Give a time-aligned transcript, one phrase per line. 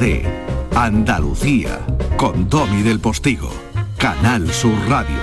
[0.00, 0.22] De
[0.74, 1.80] Andalucía
[2.16, 3.50] con Domi del Postigo,
[3.96, 5.16] Canal Sur Radio.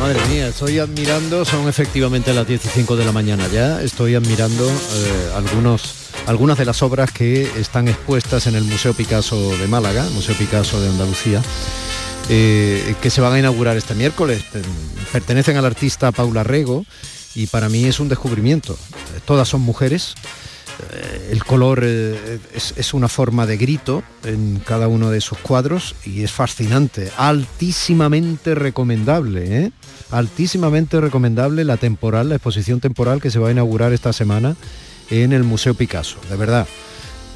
[0.00, 5.32] Madre mía, estoy admirando, son efectivamente las 15 de la mañana ya, estoy admirando eh,
[5.34, 10.34] algunos, algunas de las obras que están expuestas en el Museo Picasso de Málaga, Museo
[10.36, 11.42] Picasso de Andalucía,
[12.28, 14.42] eh, que se van a inaugurar este miércoles.
[15.12, 16.84] Pertenecen al artista Paula Rego
[17.34, 18.76] y para mí es un descubrimiento.
[19.26, 20.14] Todas son mujeres,
[20.92, 25.94] eh, el color eh, es, una forma de grito en cada uno de esos cuadros
[26.04, 29.72] y es fascinante, altísimamente recomendable, ¿eh?
[30.10, 34.56] altísimamente recomendable la temporal, la exposición temporal que se va a inaugurar esta semana
[35.22, 36.66] en el Museo Picasso, de verdad.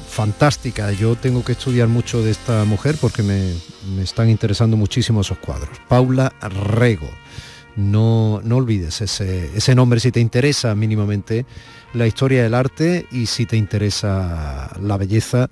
[0.09, 3.53] Fantástica, yo tengo que estudiar mucho de esta mujer porque me,
[4.01, 5.77] están interesando muchísimo esos cuadros.
[5.87, 7.09] Paula Rego,
[7.75, 11.45] no, no olvides ese, nombre si te interesa mínimamente
[11.93, 15.49] la historia del arte y si te interesa la belleza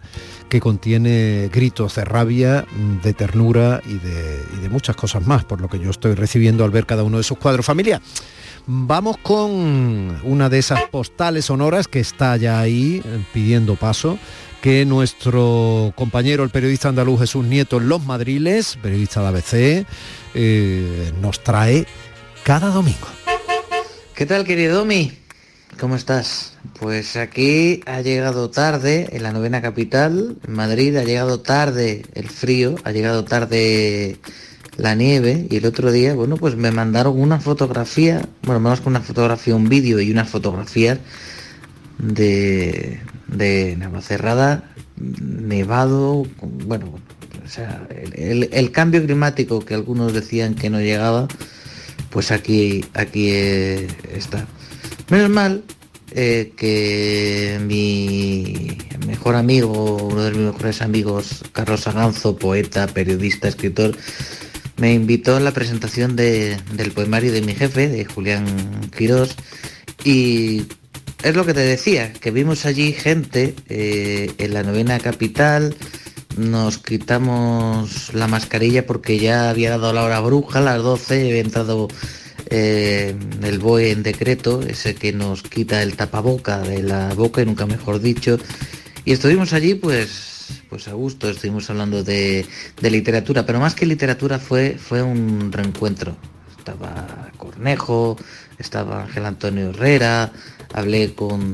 [0.49, 2.65] que contiene gritos de rabia,
[3.03, 6.65] de ternura y de, y de muchas cosas más, por lo que yo estoy recibiendo
[6.65, 7.65] al ver cada uno de sus cuadros.
[7.65, 8.01] Familia,
[8.67, 14.19] vamos con una de esas postales sonoras que está ya ahí eh, pidiendo paso
[14.61, 19.87] que nuestro compañero, el periodista andaluz Jesús Nieto Los Madriles, periodista de ABC,
[20.33, 21.85] eh, nos trae
[22.43, 23.07] cada domingo.
[24.13, 25.11] ¿Qué tal, querido Domi?
[25.79, 26.53] ¿Cómo estás?
[26.79, 32.27] Pues aquí ha llegado tarde, en la novena capital, en Madrid, ha llegado tarde el
[32.27, 34.17] frío, ha llegado tarde
[34.77, 38.89] la nieve y el otro día, bueno, pues me mandaron una fotografía, bueno, más que
[38.89, 40.99] una fotografía, un vídeo y unas fotografías
[41.97, 46.93] de, de Navacerrada, nevado, bueno,
[47.43, 51.27] o sea, el, el, cambio climático que algunos decían que no llegaba,
[52.09, 54.47] pues aquí, aquí eh, está.
[55.09, 55.63] Menos mal
[56.11, 58.77] eh, que mi
[59.07, 63.95] mejor amigo, uno de mis mejores amigos, Carlos Aganzo, poeta, periodista, escritor,
[64.77, 68.45] me invitó a la presentación de, del poemario de mi jefe, de Julián
[68.95, 69.35] Quirós,
[70.03, 70.63] y
[71.23, 75.75] es lo que te decía, que vimos allí gente eh, en la novena capital,
[76.37, 81.87] nos quitamos la mascarilla porque ya había dado la hora bruja, las 12, había entrado
[82.49, 87.45] eh, el BOE en decreto, ese que nos quita el tapaboca de la boca, y
[87.45, 88.37] nunca mejor dicho.
[89.03, 90.36] Y estuvimos allí pues,
[90.69, 92.45] pues a gusto, estuvimos hablando de,
[92.81, 96.15] literatura, pero más que literatura fue, un reencuentro.
[96.57, 98.17] Estaba Cornejo,
[98.57, 100.31] estaba Ángel Antonio Herrera,
[100.73, 101.53] hablé con,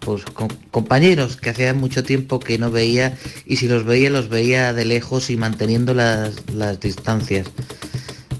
[0.00, 4.28] pues, con compañeros que hacía mucho tiempo que no veía y si los veía los
[4.28, 6.34] veía de lejos y manteniendo las,
[6.80, 7.46] distancias.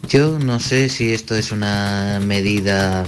[0.08, 3.06] Yo no sé si esto es una medida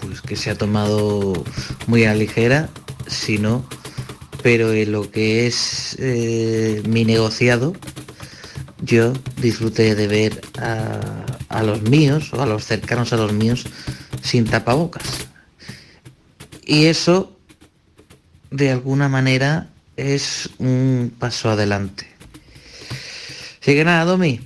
[0.00, 1.44] pues que se ha tomado
[1.86, 2.68] muy a ligera,
[3.06, 3.64] si no,
[4.42, 7.74] pero en lo que es eh, mi negociado,
[8.82, 13.64] yo disfruté de ver a, a, los míos o a los cercanos a los míos
[14.22, 15.28] sin tapabocas.
[16.64, 17.36] Y eso,
[18.50, 22.06] de alguna manera, es un paso adelante.
[23.60, 24.40] Así que nada, Domi,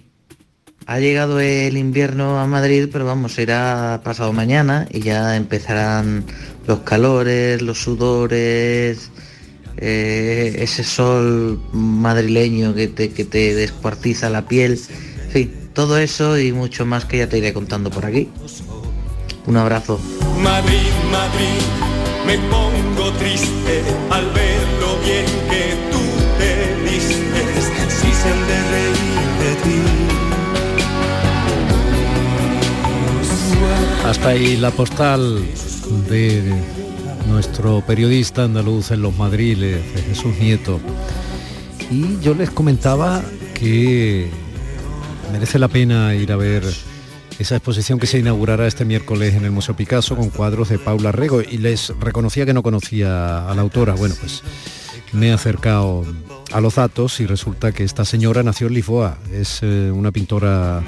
[0.86, 6.24] ha llegado el invierno a Madrid, pero vamos, irá pasado mañana y ya empezarán
[6.66, 9.10] los calores, los sudores,
[9.76, 14.80] eh, ese sol madrileño que te, que te descuartiza la piel.
[15.26, 18.28] En fin, todo eso y mucho más que ya te iré contando por aquí.
[19.46, 20.00] Un abrazo.
[20.40, 21.60] Madrid, Madrid,
[22.26, 26.00] me pongo triste al ver lo bien que tú
[26.38, 29.78] te vistes, si se han de reír de ti.
[34.06, 35.44] Hasta ahí la postal
[36.08, 36.42] de
[37.26, 40.80] nuestro periodista andaluz en los Madriles, de Jesús Nieto.
[41.90, 43.22] Y yo les comentaba
[43.54, 44.30] que
[45.32, 46.64] merece la pena ir a ver
[47.38, 51.12] esa exposición que se inaugurará este miércoles en el Museo Picasso con cuadros de Paula
[51.12, 53.94] Rego y les reconocía que no conocía a la autora.
[53.94, 54.42] Bueno, pues
[55.12, 56.04] me he acercado
[56.52, 60.82] a los datos y resulta que esta señora nació en Lisboa, es eh, una pintora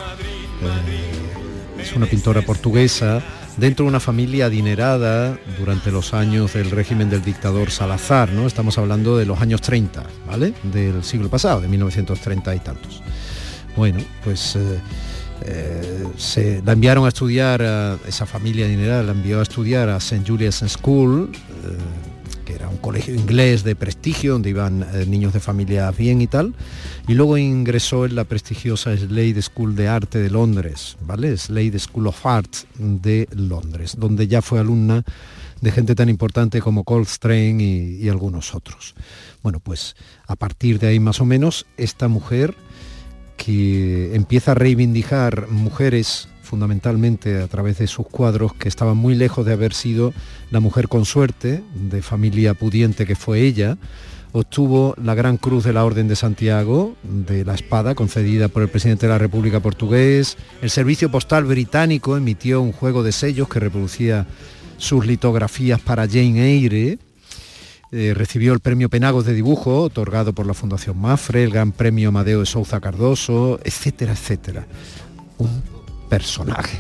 [0.63, 3.23] eh, es una pintora portuguesa
[3.57, 8.47] dentro de una familia adinerada durante los años del régimen del dictador Salazar, ¿no?
[8.47, 10.53] Estamos hablando de los años 30, ¿vale?
[10.63, 13.03] Del siglo pasado, de 1930 y tantos.
[13.77, 14.81] Bueno, pues eh,
[15.43, 19.97] eh, se la enviaron a estudiar a esa familia adinerada, la envió a estudiar a
[19.97, 20.25] St.
[20.27, 21.77] Julius School, eh,
[22.69, 26.55] un colegio inglés de prestigio donde iban eh, niños de familia bien y tal,
[27.09, 31.37] y luego ingresó en la prestigiosa Slade School de Arte de Londres, ¿vale?
[31.37, 35.05] Slade School of Arts de Londres, donde ya fue alumna
[35.61, 38.95] de gente tan importante como Coltrane y algunos otros.
[39.43, 39.97] Bueno, pues
[40.27, 42.55] a partir de ahí más o menos, esta mujer
[43.49, 49.53] empieza a reivindicar mujeres fundamentalmente a través de sus cuadros que estaban muy lejos de
[49.53, 50.13] haber sido
[50.51, 53.77] la mujer con suerte, de familia pudiente que fue ella,
[54.33, 58.69] obtuvo la Gran Cruz de la Orden de Santiago de la Espada, concedida por el
[58.69, 60.37] presidente de la República Portugués.
[60.63, 64.27] El Servicio Postal Británico emitió un juego de sellos que reproducía
[64.79, 66.99] sus litografías para Jane Eyre.
[67.93, 72.09] Eh, recibió el premio Penagos de Dibujo, otorgado por la Fundación Mafre, el Gran Premio
[72.09, 74.67] Amadeo de Souza Cardoso, etcétera, etcétera.
[75.39, 75.63] Un
[76.09, 76.79] personaje.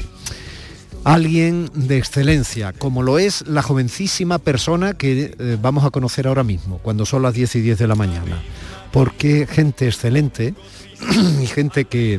[1.04, 6.42] Alguien de excelencia, como lo es la jovencísima persona que eh, vamos a conocer ahora
[6.42, 8.42] mismo, cuando son las 10 y 10 de la mañana.
[8.90, 10.54] Porque gente excelente
[11.40, 12.18] y gente que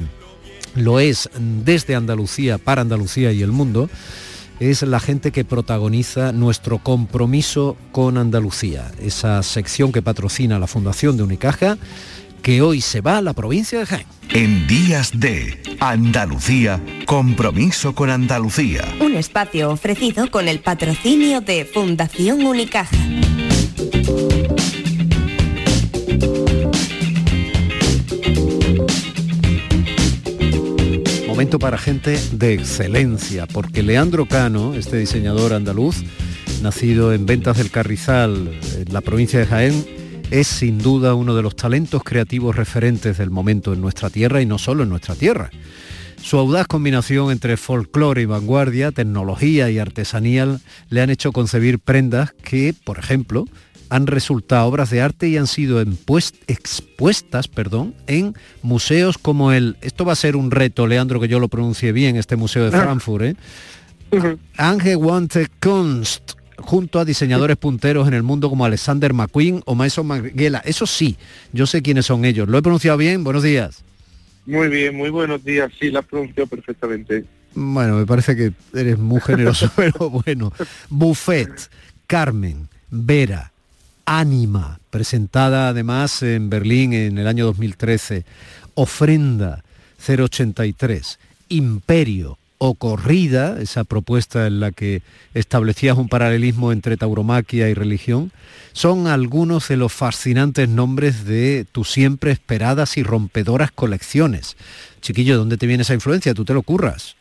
[0.76, 3.90] lo es desde Andalucía, para Andalucía y el mundo,
[4.60, 11.18] es la gente que protagoniza nuestro compromiso con Andalucía, esa sección que patrocina la Fundación
[11.18, 11.78] de Unicaja
[12.42, 14.06] que hoy se va a la provincia de Jaén.
[14.30, 18.86] En días de Andalucía, compromiso con Andalucía.
[19.02, 22.96] Un espacio ofrecido con el patrocinio de Fundación Unicaja.
[31.38, 35.98] Momento para gente de excelencia, porque Leandro Cano, este diseñador andaluz,
[36.64, 39.86] nacido en Ventas del Carrizal, en la provincia de Jaén,
[40.32, 44.48] es sin duda uno de los talentos creativos referentes del momento en nuestra tierra y
[44.48, 45.52] no solo en nuestra tierra.
[46.20, 50.58] Su audaz combinación entre folclore y vanguardia, tecnología y artesanía
[50.90, 53.46] le han hecho concebir prendas que, por ejemplo,
[53.90, 59.78] han resultado obras de arte y han sido expuestas perdón, en museos como el...
[59.82, 62.72] Esto va a ser un reto, Leandro, que yo lo pronuncie bien, este museo de
[62.72, 63.26] Frankfurt.
[63.26, 63.36] ¿eh?
[64.58, 70.60] Angewandte Kunst, junto a diseñadores punteros en el mundo como Alexander McQueen o Mason Margiela.
[70.60, 71.18] Eso sí,
[71.54, 72.48] yo sé quiénes son ellos.
[72.48, 73.24] ¿Lo he pronunciado bien?
[73.24, 73.84] Buenos días.
[74.46, 75.72] Muy bien, muy buenos días.
[75.80, 77.26] Sí, la pronunciado perfectamente.
[77.54, 80.54] Bueno, me parece que eres muy generoso, pero bueno.
[80.90, 81.70] Buffet,
[82.06, 83.52] Carmen, Vera,
[84.10, 88.24] Ánima, presentada además en Berlín en el año 2013.
[88.74, 89.66] Ofrenda,
[90.00, 91.20] 083.
[91.50, 95.02] Imperio, o corrida, esa propuesta en la que
[95.34, 98.32] establecías un paralelismo entre tauromaquia y religión,
[98.72, 104.56] son algunos de los fascinantes nombres de tus siempre esperadas y rompedoras colecciones.
[105.02, 106.34] Chiquillo, ¿dónde te viene esa influencia?
[106.34, 107.18] ¿Tú te lo curras?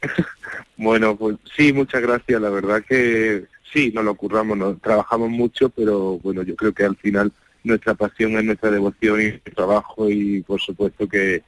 [0.76, 2.40] bueno, pues sí, muchas gracias.
[2.40, 6.84] La verdad que sí, nos lo curramos, nos trabajamos mucho, pero bueno, yo creo que
[6.84, 7.32] al final
[7.62, 11.42] nuestra pasión es nuestra devoción y nuestro trabajo y por supuesto que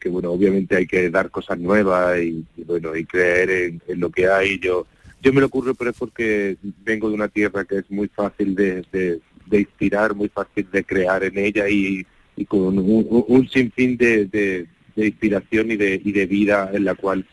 [0.00, 4.26] que, bueno, obviamente hay que dar cosas nuevas y, bueno, y creer en, lo que
[4.26, 4.58] hay.
[4.58, 4.86] Yo
[5.22, 8.54] yo me lo ocurro, pero es porque vengo de una tierra que es muy fácil
[8.54, 12.04] de, de, inspirar, muy fácil de crear en ella y,
[12.46, 14.66] con un, sinfín de, de,
[14.96, 17.26] inspiración y de, y de vida en la cual,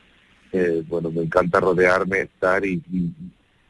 [0.54, 2.82] eh, bueno, me encanta rodearme, estar y,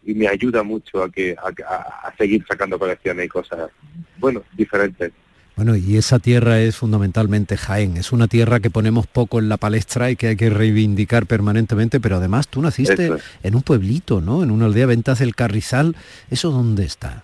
[0.05, 3.69] y, me ayuda mucho a, que, a, a seguir sacando colecciones y cosas,
[4.17, 5.11] bueno, diferentes.
[5.55, 9.57] Bueno, y esa tierra es fundamentalmente Jaén, es una tierra que ponemos poco en la
[9.57, 13.11] palestra y que hay que reivindicar permanentemente, pero además tú naciste
[13.43, 14.41] en un pueblito, ¿no?
[14.41, 15.95] En una aldea Ventas del Carrizal,
[16.31, 17.23] ¿eso dónde está?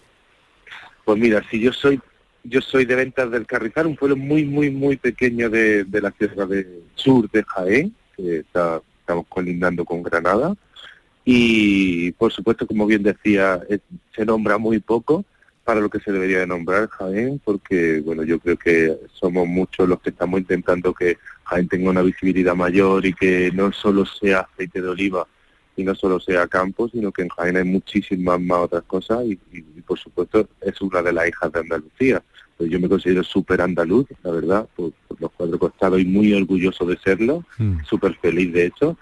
[1.05, 1.99] Pues mira, si yo soy
[2.43, 6.45] yo soy de Ventas del Carrizal, un pueblo muy, muy, muy pequeño de, la tierra
[6.45, 10.55] del sur de Jaén, que está, estamos colindando con Granada,
[11.31, 13.61] y por supuesto, como bien decía,
[14.15, 15.25] se nombra muy poco,
[15.63, 19.87] para lo que se debería de nombrar Jaén, porque bueno, yo creo que somos muchos
[19.87, 24.39] los que estamos intentando que Jaén tenga una visibilidad mayor y que no solo sea
[24.39, 25.27] aceite de oliva
[25.75, 29.35] y no solo sea campo, sino que en Jaén hay muchísimas más otras cosas y,
[29.85, 32.23] por supuesto es una de las hijas de Andalucía.
[32.57, 36.87] Pues yo me considero súper andaluz, la verdad, por, los cuatro costados y muy orgulloso
[36.87, 37.83] de serlo, mm.
[37.87, 38.97] súper feliz de hecho,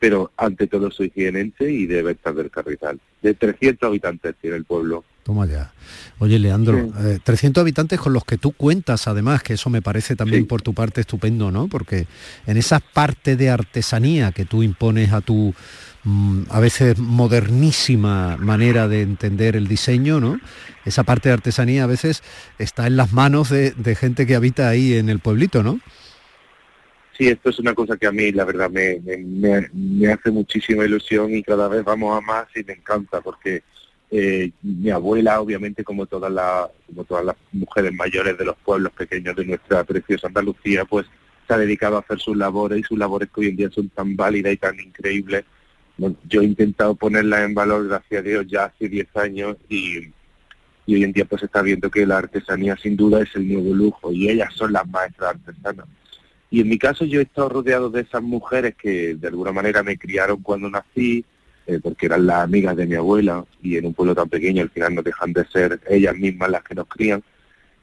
[0.00, 2.98] pero ante todo soy jienense y de Bertas del Carrizal.
[3.22, 5.04] De 300 habitantes tiene el pueblo.
[5.22, 5.72] Toma ya.
[6.18, 6.90] Oye, Leandro,
[7.22, 10.62] 300 eh, habitantes con los que tú cuentas, además, que eso me parece también por
[10.62, 11.68] tu parte estupendo, ¿no?
[11.68, 12.06] Porque
[12.46, 15.54] en esa parte de artesanía que tú impones a tu
[16.04, 20.40] mm, a veces modernísima manera de entender el diseño, ¿no?
[20.86, 22.22] Esa parte de artesanía a veces
[22.58, 25.80] está en las manos de, gente que habita ahí en el pueblito, ¿no?
[27.20, 31.34] Sí, esto es una cosa que a mí, la verdad, me, me hace muchísima ilusión
[31.34, 33.62] y cada vez vamos a más y me encanta porque
[34.12, 38.92] Eh, mi abuela, obviamente, como todas las como todas las mujeres mayores de los pueblos
[38.92, 41.06] pequeños de nuestra preciosa Andalucía, pues
[41.46, 43.88] se ha dedicado a hacer sus labores y sus labores que hoy en día son
[43.90, 45.44] tan válidas y tan increíbles.
[46.28, 49.98] yo he intentado ponerlas en valor, gracias a Dios, ya hace 10 años y,
[50.88, 54.12] hoy en día pues está viendo que la artesanía sin duda es el nuevo lujo
[54.12, 55.86] y ellas son las maestras artesanas.
[56.50, 59.82] Y en mi caso yo he estado rodeado de esas mujeres que de alguna manera
[59.84, 61.24] me criaron cuando nací,
[61.66, 64.70] eh, porque eran las amigas de mi abuela y en un pueblo tan pequeño al
[64.70, 67.22] final no dejan de ser ellas mismas las que nos crían.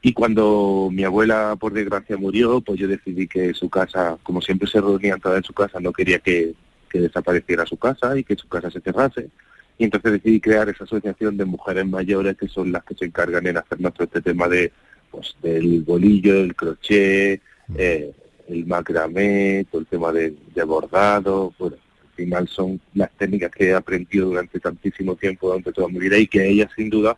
[0.02, 4.68] Y cuando mi abuela, por desgracia, murió, pues yo decidí que su casa, como siempre
[4.68, 6.54] se reunían todas en su casa, no quería que,
[6.92, 9.28] desapareciera su casa y que su casa se cerrase.
[9.76, 13.46] Y entonces decidí crear esa asociación de mujeres mayores que son las que se encargan
[13.46, 14.72] en hacernos todo este tema de
[15.10, 17.40] pues del bolillo, el crochet,
[17.76, 18.12] eh,
[18.48, 21.76] el macramé, todo el tema de, de bordado, bueno,
[22.18, 26.26] final son las técnicas que he aprendido durante tantísimo tiempo, durante toda mi vida y
[26.26, 27.16] que ellas sin duda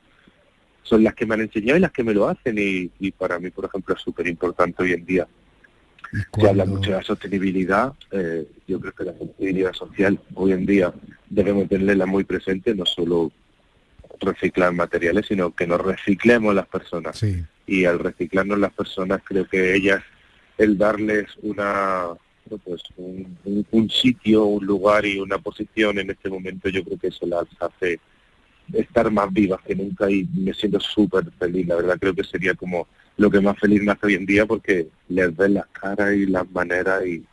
[0.82, 3.50] son las que me han enseñado y las que me lo hacen y, para mí,
[3.50, 5.26] por ejemplo, es súper importante hoy en día.
[6.38, 10.66] Se habla mucho de la sostenibilidad, eh, yo creo que la sostenibilidad social hoy en
[10.66, 10.92] día
[11.28, 13.30] debemos tenerla muy presente, no solo
[14.20, 17.24] reciclar materiales, sino que nos reciclemos las personas.
[17.66, 20.02] Y al reciclarnos las personas, creo que ellas,
[20.60, 22.08] el darles una
[22.64, 27.26] pues un, sitio, un lugar y una posición en este momento, yo creo que eso
[27.26, 27.98] las hace
[28.72, 32.54] estar más vivas que nunca y me siento súper feliz, la verdad creo que sería
[32.54, 36.14] como lo que más feliz me hace hoy en día porque les ven las caras
[36.14, 37.24] y las maneras y,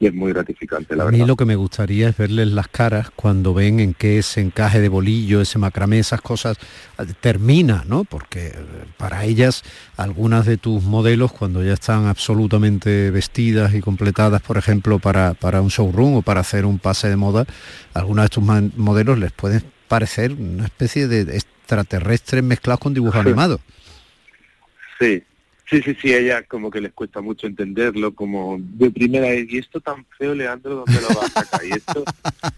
[0.00, 1.18] y es muy gratificante, la a verdad.
[1.18, 4.80] mí lo que me gustaría es verles las caras cuando ven en qué ese encaje
[4.80, 6.56] de bolillo, ese macramé, esas cosas
[6.98, 8.04] eh, termina, ¿no?
[8.04, 8.54] Porque eh,
[8.96, 9.64] para ellas
[9.96, 15.60] algunas de tus modelos cuando ya están absolutamente vestidas y completadas, por ejemplo, para, para
[15.62, 17.44] un showroom o para hacer un pase de moda,
[17.92, 18.44] algunas de tus
[18.76, 23.60] modelos les pueden parecer una especie de extraterrestres mezclados con dibujos animados.
[25.00, 25.22] Sí,
[25.68, 29.58] Sí, sí, sí, ella como que les cuesta mucho entenderlo, como de primera vez, y
[29.58, 31.66] esto tan feo, Leandro, ¿dónde lo vas a sacar?
[31.66, 32.04] Y esto,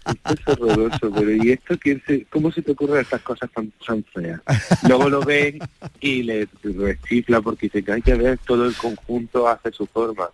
[0.05, 3.69] esto es horroroso, pero ¿y esto quién se, cómo se te ocurren estas cosas tan,
[3.85, 4.39] tan feas?
[4.87, 5.59] Luego lo ven
[5.99, 10.29] y le recicla porque dice que hay que ver todo el conjunto hace su forma,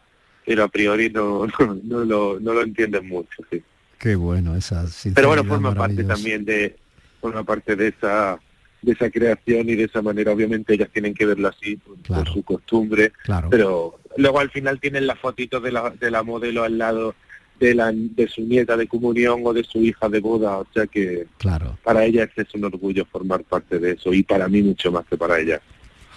[0.45, 1.47] pero a priori no,
[1.83, 3.63] no, lo, no lo entienden mucho, sí.
[3.97, 6.75] Qué bueno esa Pero bueno, forma parte también de,
[7.19, 8.37] forma parte de esa
[8.81, 12.43] de esa creación y de esa manera obviamente ellas tienen que verlo así por, su
[12.43, 13.11] costumbre
[13.49, 17.15] pero luego al final tienen las fotitos de la, de la modelo al lado
[17.59, 20.85] de, la, de su nieta de comunión o de su hija de boda o sea
[20.87, 21.77] que claro.
[21.83, 25.17] para ellas es un orgullo formar parte de eso y para mí mucho más que
[25.17, 25.61] para ellas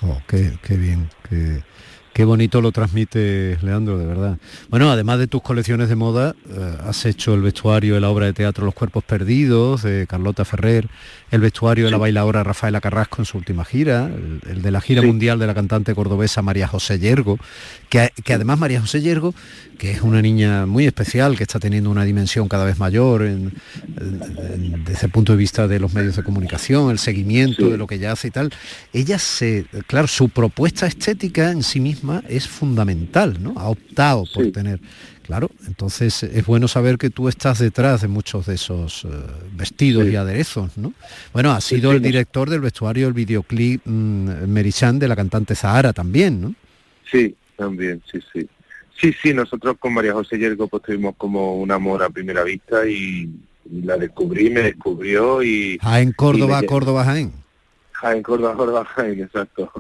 [0.03, 1.63] oh, qué, qué bien qué,
[2.13, 4.39] Qué bonito lo transmite, Leandro, de verdad.
[4.69, 8.27] Bueno, además de tus colecciones de moda, eh, has hecho el vestuario de la obra
[8.27, 10.89] de teatro Los Cuerpos Perdidos, de Carlota Ferrer,
[11.31, 14.11] el vestuario de la bailadora Rafaela Carrasco en su última gira,
[14.49, 17.39] el, de la gira mundial de la cantante cordobesa María José Yergo,
[17.89, 19.35] que, además María José Yergo,
[19.79, 25.07] que es una niña muy especial, que está teniendo una dimensión cada vez mayor desde
[25.07, 28.13] el punto de vista de los medios de comunicación, el seguimiento de lo que ella
[28.13, 28.53] hace y tal,
[28.93, 33.55] ella se, claro, su propuesta estética en sí misma es fundamental, ¿no?
[33.57, 34.81] Ha optado por tener
[35.31, 39.09] Claro, entonces es bueno saber que tú estás detrás de muchos de esos eh,
[39.53, 40.93] vestidos y aderezos, ¿no?
[41.33, 46.41] Bueno, ha sido el director del vestuario del videoclip mmm, de la cantante Zahara también,
[46.41, 46.55] ¿no?
[47.09, 48.49] Sí, también, sí, sí.
[49.01, 52.85] Sí, sí, nosotros con María José Yergo pues tuvimos como un amor a primera vista
[52.89, 53.31] y,
[53.71, 55.79] la descubrí, me descubrió y...
[55.81, 57.33] Jaén, Córdoba, Córdoba, Jaén.
[57.93, 59.71] Jaén, Córdoba, Córdoba, Jaén, exacto.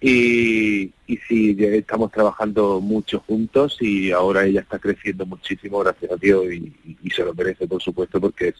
[0.00, 6.16] Y, y sí, estamos trabajando mucho juntos y ahora ella está creciendo muchísimo, gracias a
[6.16, 8.54] Dios, y, se lo merece, por supuesto, porque es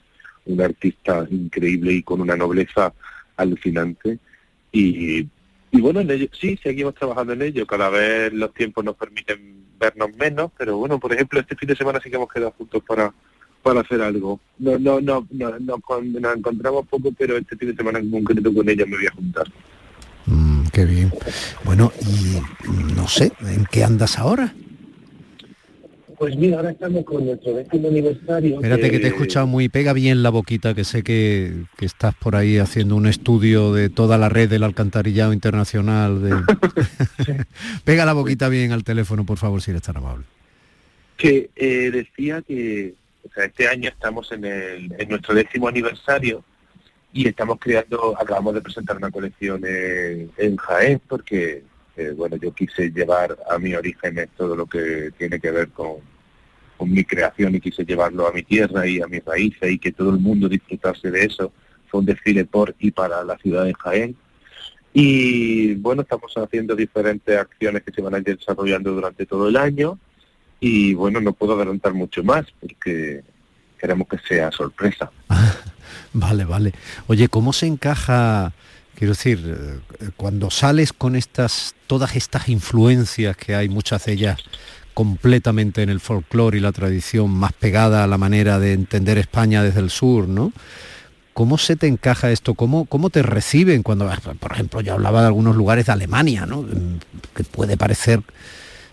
[0.45, 2.93] una artista increíble y con una nobleza
[3.37, 4.19] alucinante.
[4.71, 5.27] Y,
[5.73, 7.67] y bueno, en ello, sí, seguimos trabajando en ello.
[7.67, 11.77] Cada vez los tiempos nos permiten vernos menos, pero bueno, por ejemplo, este fin de
[11.77, 13.15] semana sí que hemos quedado juntos para
[13.63, 14.41] para hacer algo.
[14.59, 15.81] No, no, no, no, no,
[16.21, 19.13] nos encontramos poco, pero este fin de semana en concreto con ella me voy a
[19.13, 19.47] juntar.
[20.73, 21.13] Qué bien.
[21.65, 22.41] Bueno, y
[22.95, 24.55] no sé, ¿en qué andas ahora?
[26.19, 28.57] Pues mira, ahora estamos con nuestro décimo aniversario.
[28.57, 28.99] Espérate que...
[28.99, 32.95] te he escuchado muy, pega bien la boquita, que sé que, estás por ahí haciendo
[32.97, 36.23] un estudio de toda la red del alcantarillado internacional.
[36.23, 36.37] De...
[37.85, 40.27] pega la boquita bien al teléfono, por favor, si eres tan amable.
[41.17, 46.45] Que eh, decía que o sea, este año estamos en, el, en nuestro décimo aniversario
[47.13, 51.65] y estamos creando, acabamos de presentar una colección en, Jaén porque,
[51.97, 55.97] eh, bueno, yo quise llevar a mi origen todo lo que tiene que ver con,
[56.83, 60.09] mi creación y quise llevarlo a mi tierra y a mis raíces y que todo
[60.09, 61.53] el mundo disfrutase de eso,
[61.89, 64.17] fue un desfile por y para la ciudad de Jaén.
[64.95, 69.59] Y bueno, estamos haciendo diferentes acciones que se van a ir desarrollando durante todo el
[69.59, 69.99] año
[70.59, 73.25] y bueno, no puedo adelantar mucho más porque
[73.79, 75.11] queremos que sea sorpresa.
[76.13, 76.73] vale, vale.
[77.07, 78.53] Oye, ¿cómo se encaja,
[78.95, 79.81] quiero decir,
[80.17, 84.39] cuando sales con estas, todas estas influencias que hay, muchas de ellas
[84.95, 89.63] completamente en el folclore y la tradición más pegada a la manera de entender España
[89.63, 90.53] desde el sur, ¿no?
[91.33, 92.55] ¿Cómo se te encaja esto?
[92.55, 96.67] ¿Cómo, ¿Cómo te reciben cuando, por ejemplo, yo hablaba de algunos lugares de Alemania, ¿no?
[97.35, 98.21] Que puede parecer,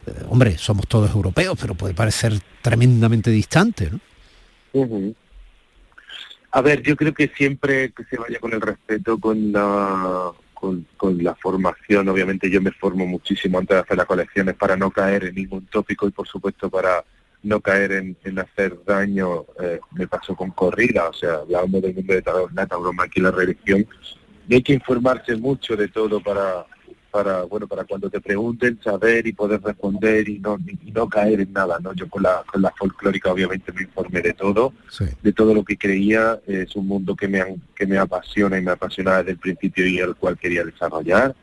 [0.05, 3.99] eh, hombre, somos todos europeos, pero puede parecer tremendamente distante, ¿no?
[6.57, 10.87] A ver, yo creo que siempre que se vaya con el respeto, con la, con,
[11.23, 15.25] la formación, obviamente yo me formo muchísimo antes de hacer las colecciones para no caer
[15.25, 17.03] en ningún tópico y por supuesto para
[17.43, 17.91] no caer
[18.23, 22.23] en, hacer daño, eh, me pasó con corrida, o sea, hablábamos del mundo de
[22.55, 23.85] la tauroma aquí la religión,
[24.49, 26.65] y hay que informarse mucho de todo para,
[27.11, 31.41] para bueno para cuando te pregunten saber y poder responder y no y no caer
[31.41, 34.73] en nada no yo con la con la folclórica obviamente me informé de todo
[35.21, 38.71] de todo lo que creía es un mundo que me que me apasiona y me
[38.71, 41.35] apasiona desde el principio y el cual quería desarrollar.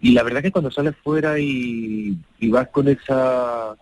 [0.00, 3.76] Y la verdad que cuando sales fuera y, y vas con esa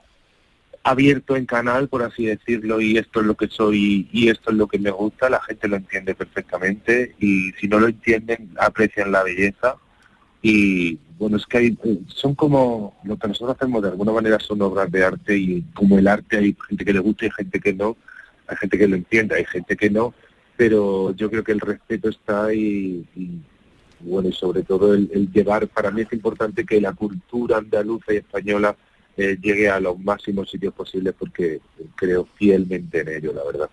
[0.86, 4.56] abierto en canal, por así decirlo, y esto es lo que soy y esto es
[4.56, 9.10] lo que me gusta, la gente lo entiende perfectamente y si no lo entienden, aprecian
[9.10, 9.76] la belleza
[10.46, 14.38] y bueno, es que hay, eh, son como lo que nosotros hacemos de alguna manera
[14.38, 17.60] son obras de arte y como el arte hay gente que le gusta y gente
[17.60, 17.96] que no,
[18.46, 20.12] hay gente que lo entiende, hay gente que no,
[20.54, 23.38] pero yo creo que el respeto está ahí y,
[24.00, 28.18] bueno, y sobre todo el, llevar, para mí es importante que la cultura andaluza y
[28.18, 28.76] española
[29.16, 31.62] eh, llegue a los máximos sitios posibles porque
[31.94, 33.70] creo fielmente en ello, la verdad.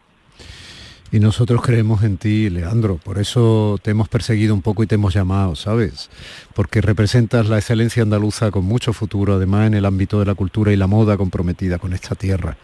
[1.13, 4.95] Y nosotros creemos en ti, Leandro, por eso te hemos perseguido un poco y te
[4.95, 6.09] hemos llamado, ¿sabes?
[6.55, 10.71] Porque representas la excelencia andaluza con mucho futuro, además en el ámbito de la cultura
[10.71, 12.55] y la moda comprometida con esta tierra.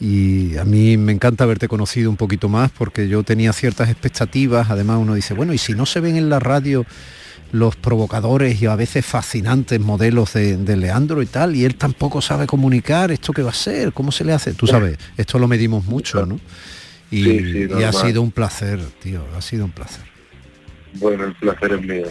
[0.00, 4.70] Y a mí me encanta haberte conocido un poquito más porque yo tenía ciertas expectativas,
[4.70, 6.86] además uno dice, bueno, y si no se ven en la radio
[7.52, 12.46] los provocadores y a veces fascinantes modelos de, Leandro y tal, y él tampoco sabe
[12.46, 13.92] comunicar, ¿esto qué va a ser?
[13.92, 14.54] ¿Cómo se le hace?
[14.54, 16.40] Tú sabes, esto lo medimos mucho, ¿no?
[17.14, 20.04] Y, ha sido un placer, tío, ha sido un placer.
[20.94, 22.06] Bueno, el placer es mío.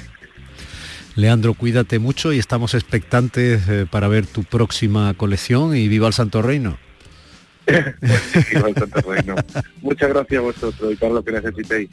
[1.16, 6.14] Leandro, cuídate mucho y estamos expectantes eh, para ver tu próxima colección y viva el
[6.14, 6.78] Santo Reino.
[7.68, 9.36] viva el Santo Reino.
[9.82, 11.90] Muchas gracias a vosotros y para lo que necesitéis.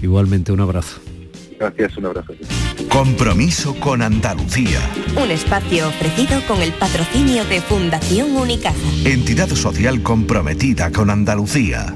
[0.00, 1.00] Igualmente, un abrazo.
[1.58, 2.34] Gracias, un abrazo.
[2.88, 4.80] Compromiso con Andalucía.
[5.22, 8.76] Un espacio ofrecido con el patrocinio de Fundación Unicaja.
[9.04, 11.94] Entidad social comprometida con Andalucía.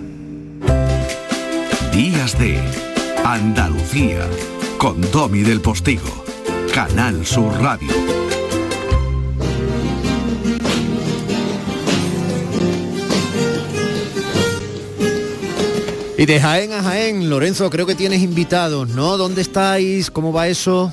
[1.92, 2.58] Días de
[3.24, 4.26] Andalucía
[4.78, 6.24] con Domi del Postigo,
[6.72, 7.88] Canal Sur Radio.
[16.16, 19.16] Y de Jaén a Jaén, Lorenzo, creo que tienes invitados, ¿no?
[19.16, 20.10] ¿Dónde estáis?
[20.10, 20.92] ¿Cómo va eso?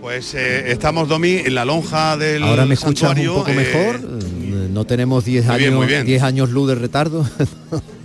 [0.00, 3.96] Pues eh, estamos, Domi, en la lonja del Ahora me escuchas un poco mejor.
[3.96, 7.28] Eh, no tenemos 10 años, 10 años luz de retardo.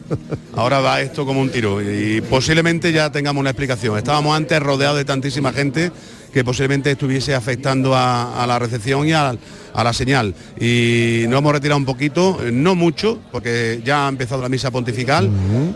[0.55, 3.97] Ahora va esto como un tiro y posiblemente ya tengamos una explicación.
[3.97, 5.91] Estábamos antes rodeados de tantísima gente
[6.33, 9.35] que posiblemente estuviese afectando a, la recepción y a,
[9.75, 10.33] la señal.
[10.59, 15.29] Y nos hemos retirado un poquito, no mucho, porque ya ha empezado la misa pontifical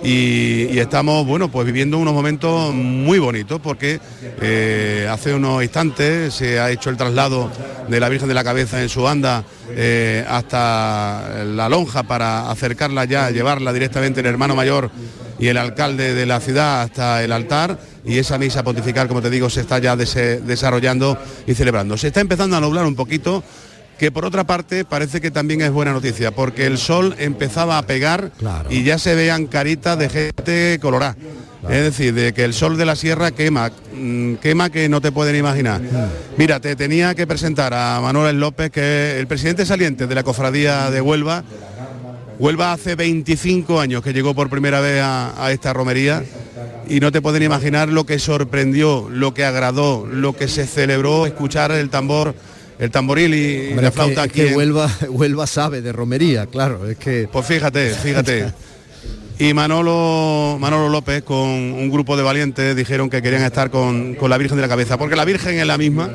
[0.04, 4.00] y, estamos, bueno, pues viviendo unos momentos muy bonitos, porque
[4.42, 7.52] eh, hace unos instantes se ha hecho el traslado
[7.88, 13.06] de la Virgen de la Cabeza en su banda eh, hasta la lonja para acercarla
[13.06, 14.90] ya, llevarla directamente el hermano mayor
[15.40, 19.30] y el alcalde de la ciudad hasta el altar y esa misa pontifical, como te
[19.30, 21.98] digo, se está ya desarrollando y celebrando.
[21.98, 23.44] Se está empezando a nublar un poquito,
[23.98, 27.86] que por otra parte parece que también es buena noticia, porque el sol empezaba a
[27.86, 28.32] pegar
[28.70, 31.16] y ya se vean caritas de gente colorada.
[31.64, 35.12] Es decir, de que el sol de la sierra quema, mm, quema que no te
[35.12, 35.82] pueden imaginar.
[36.38, 40.24] Mira, te tenía que presentar a Manuel López, que es el presidente saliente de la
[40.24, 41.44] cofradía de Huelva.
[42.40, 46.24] Huelva hace 25 años que llegó por primera vez a, esta romería
[46.88, 51.26] y no te pueden imaginar lo que sorprendió, lo que agradó, lo que se celebró
[51.26, 52.36] escuchar el tambor
[52.80, 54.42] el tamboril y, la flauta aquí.
[54.42, 57.28] que Huelva, Huelva sabe de romería, claro, es que.
[57.32, 58.54] Pues fíjate, fíjate.
[59.40, 64.38] y Manolo, Manolo López con un grupo de valientes dijeron que querían estar con, la
[64.38, 66.12] Virgen de la Cabeza, porque la Virgen es la misma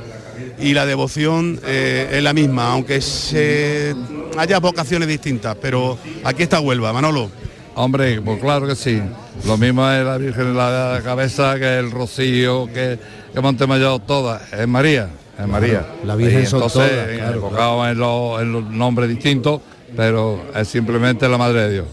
[0.62, 3.94] y la devoción eh, es la misma, aunque se
[4.38, 7.30] haya vocaciones distintas, pero aquí está Huelva, Manolo.
[7.74, 9.02] Hombre, pues claro que sí.
[9.46, 12.98] Lo mismo es la Virgen de la Cabeza que el Rocío, que,
[13.32, 14.52] que Montemayor, todas.
[14.52, 15.86] Es María, es María.
[16.04, 19.60] la Virgen Y son entonces, todas, claro, enfocado En, los, en los nombres distintos,
[19.96, 21.86] pero es simplemente la Madre de Dios.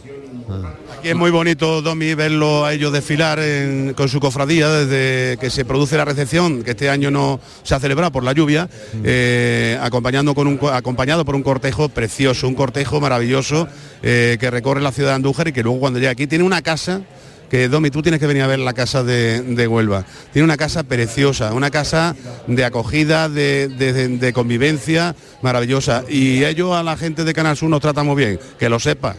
[1.03, 5.63] Es muy bonito, Domi, verlo a ellos desfilar en- con su cofradía desde que se
[5.63, 8.69] produce la recepción, que este año no se ha celebrado por la lluvia,
[9.03, 13.67] eh, acompañando con un, co- acompañado por un cortejo precioso, un cortejo maravilloso
[14.03, 16.61] eh, que recorre la ciudad de Andújar y que luego cuando llega aquí tiene una
[16.61, 17.01] casa
[17.49, 20.05] que Domi, tú tienes que venir a ver la casa de, de Huelva.
[20.31, 26.03] Tiene una casa preciosa, una casa de acogida, de, de- de convivencia maravillosa.
[26.07, 29.15] Y ellos a la gente de Canal Sur nos tratan muy bien, que lo sepa.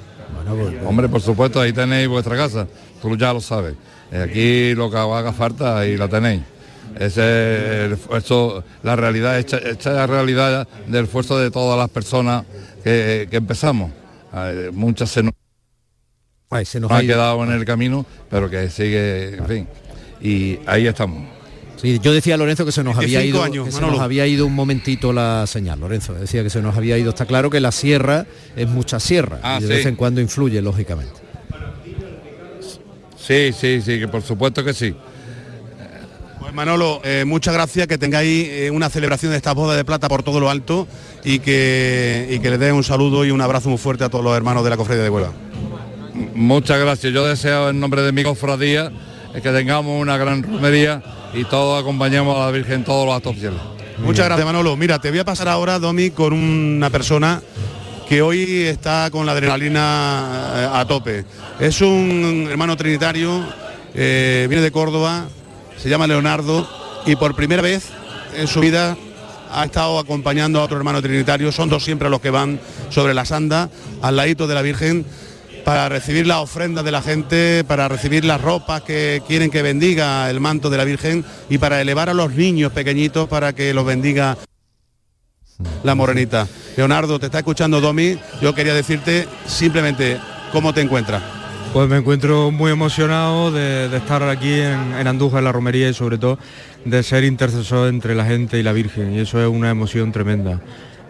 [0.84, 2.66] Hombre, por supuesto, ahí tenéis vuestra casa,
[3.00, 3.74] tú ya lo sabes.
[4.12, 6.42] Eh, Aquí lo que haga falta, ahí la tenéis.
[6.98, 11.88] Ese es el esfuerzo, la realidad, esta, es la realidad del esfuerzo de todas las
[11.88, 12.44] personas
[12.82, 13.92] que, que empezamos.
[14.72, 15.32] Muchas se nos
[16.52, 19.68] Ay, se nos han ha quedado en el camino, pero que sigue, en fin.
[20.20, 21.39] Y ahí estamos.
[21.80, 24.26] Sí, yo decía Lorenzo que se nos había 25 ido, años, que se nos había
[24.26, 26.12] ido un momentito la señal, Lorenzo.
[26.14, 27.10] Decía que se nos había ido.
[27.10, 29.74] Está claro que la sierra es mucha sierra Ah, y de sí.
[29.74, 31.14] vez en cuando influye, lógicamente.
[33.16, 34.94] Sí, sí, sí, que por supuesto que sí.
[36.40, 40.08] Pues Manolo, eh, muchas gracias, que tengáis eh, una celebración de esta boda de plata
[40.08, 40.88] por todo lo alto
[41.22, 44.24] y que, y que le den un saludo y un abrazo muy fuerte a todos
[44.24, 45.32] los hermanos de la cofradía de Huelva.
[46.34, 47.12] Muchas gracias.
[47.12, 48.90] Yo deseo en nombre de mi cofradía
[49.34, 51.02] eh, que tengamos una gran romería
[51.34, 53.36] y todos acompañemos a la Virgen en todos los actos.
[53.98, 54.76] Muchas gracias Manolo.
[54.76, 57.42] Mira, te voy a pasar ahora, Domi, con una persona
[58.08, 61.24] que hoy está con la adrenalina eh, a tope.
[61.60, 63.46] Es un hermano trinitario,
[63.94, 65.26] eh, viene de Córdoba,
[65.76, 66.68] se llama Leonardo
[67.06, 67.88] y por primera vez
[68.36, 68.96] en su vida
[69.52, 71.52] ha estado acompañando a otro hermano trinitario.
[71.52, 73.70] Son dos siempre los que van sobre la sanda,
[74.02, 75.04] al ladito de la Virgen,
[75.64, 80.28] para recibir las ofrendas de la gente, para recibir las ropas que quieren que bendiga
[80.30, 83.84] el manto de la Virgen y para elevar a los niños pequeñitos para que los
[83.84, 84.36] bendiga
[85.82, 86.46] la morenita.
[86.76, 88.18] Leonardo, te está escuchando Domi.
[88.40, 90.18] Yo quería decirte simplemente
[90.52, 91.22] cómo te encuentras.
[91.72, 95.94] Pues me encuentro muy emocionado de, estar aquí en, en Andújar, en la romería y
[95.94, 96.38] sobre todo
[96.84, 99.14] de ser intercesor entre la gente y la Virgen.
[99.14, 100.60] Y eso es una emoción tremenda.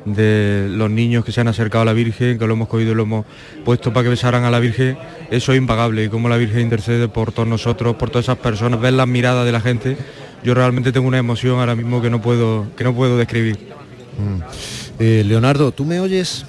[0.05, 2.95] De los niños que se han acercado a la Virgen, que lo hemos cogido y
[2.95, 3.27] lo hemos
[3.65, 4.97] puesto para que besaran a la Virgen,
[5.31, 6.05] eso es impagable.
[6.05, 9.45] Y como la Virgen intercede por todos nosotros, por todas esas personas, ver las miradas
[9.45, 9.97] de la gente,
[10.43, 13.59] yo realmente tengo una emoción ahora mismo que no puedo, que no puedo describir.
[14.99, 16.45] Eh, Leonardo, ¿tú me oyes?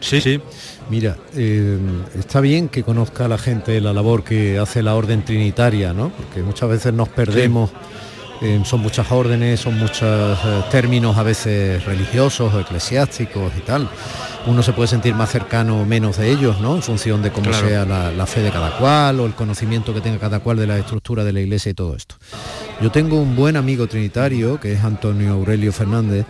[0.00, 0.40] Sí, sí.
[0.90, 1.78] Mira, eh,
[2.18, 6.10] está bien que conozca la gente la labor que hace la orden trinitaria, ¿no?
[6.10, 7.70] Porque muchas veces nos perdemos,
[8.42, 10.02] eh, son muchas órdenes, son muchos
[10.44, 13.88] eh, términos a veces religiosos o eclesiásticos y tal.
[14.46, 16.76] Uno se puede sentir más cercano o menos de ellos, ¿no?
[16.76, 17.68] En función de cómo Claro.
[17.68, 20.66] sea la, la fe de cada cual o el conocimiento que tenga cada cual de
[20.66, 22.14] la estructura de la iglesia y todo esto.
[22.80, 26.24] Yo tengo un buen amigo trinitario, que es Antonio Aurelio Fernández,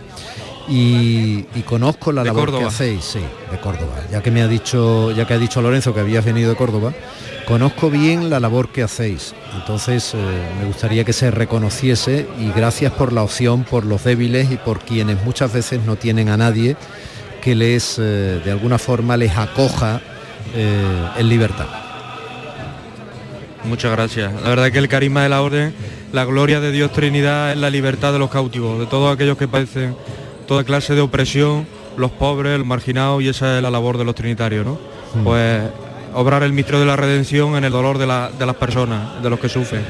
[0.69, 2.67] y, y conozco la De labor que Córdoba.
[2.69, 3.19] hacéis, sí,
[3.51, 3.95] de Córdoba.
[4.11, 6.93] Ya que me ha dicho, ya que ha dicho Lorenzo que habías venido de Córdoba,
[7.47, 9.33] conozco bien la labor que hacéis.
[9.55, 10.17] Entonces eh,
[10.59, 14.79] me gustaría que se reconociese y gracias por la opción por los débiles y por
[14.79, 16.77] quienes muchas veces no tienen a nadie
[17.41, 20.01] que les eh, de alguna forma les acoja
[20.55, 21.67] eh, en libertad.
[23.65, 24.31] Muchas gracias.
[24.41, 25.73] La verdad que el carisma de la orden,
[26.13, 29.47] la gloria de Dios Trinidad es la libertad de los cautivos, de todos aquellos que
[29.47, 29.95] padecen
[30.49, 34.15] toda clase de opresión, los pobres, los marginados, y esa es la labor de los
[34.15, 34.77] trinitarios, ¿no?
[35.23, 35.61] Pues
[36.13, 39.29] obrar el misterio de la redención en el dolor de, la- de las personas, de
[39.29, 39.85] los que sufren.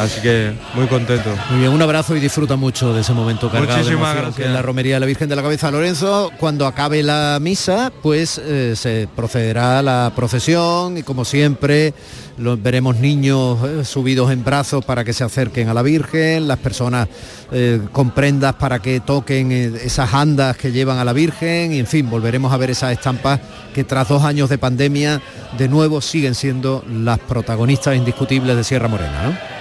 [0.00, 1.30] Así que muy contento.
[1.50, 4.46] Muy bien, un abrazo y disfruta mucho de ese momento cargado de Muchísimas emoción gracias.
[4.48, 6.30] es la romería de la Virgen de la Cabeza Lorenzo.
[6.38, 11.92] Cuando acabe la misa, pues eh, se procederá a la procesión y como siempre
[12.40, 16.58] los veremos niños eh, subidos en brazos para que se acerquen a la Virgen, las
[16.58, 17.08] personas
[17.52, 21.78] eh, con prendas para que toquen eh, esas andas que llevan a la Virgen y
[21.78, 23.40] en fin, volveremos a ver esas estampas
[23.74, 25.20] que tras dos años de pandemia
[25.58, 29.22] de nuevo siguen siendo las protagonistas indiscutibles de Sierra Morena.
[29.24, 29.59] ¿no?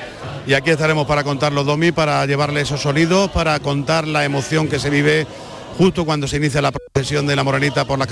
[0.50, 4.80] Y aquí estaremos para contarlo, Domi, para llevarle esos sonidos, para contar la emoción que
[4.80, 5.28] se vive
[5.78, 8.08] justo cuando se inicia la procesión de la morenita por las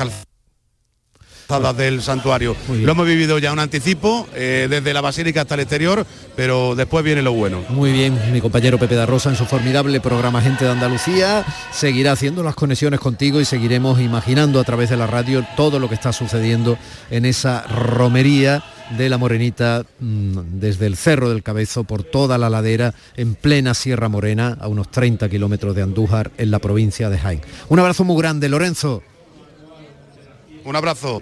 [1.48, 2.56] calzadas del santuario.
[2.70, 6.06] Lo hemos vivido ya un anticipo, eh, desde la basílica hasta el exterior,
[6.36, 7.64] pero después viene lo bueno.
[7.70, 12.12] Muy bien, mi compañero Pepe da Rosa en su formidable programa Gente de Andalucía seguirá
[12.12, 15.96] haciendo las conexiones contigo y seguiremos imaginando a través de la radio todo lo que
[15.96, 16.78] está sucediendo
[17.10, 18.64] en esa romería
[18.98, 23.74] de la Morenita mm, desde el Cerro del Cabezo por toda la ladera en plena
[23.74, 27.42] Sierra Morena a unos 30 kilómetros de Andújar en la provincia de Jaén.
[27.70, 29.02] Un abrazo muy grande, Lorenzo.
[30.64, 31.22] Un abrazo.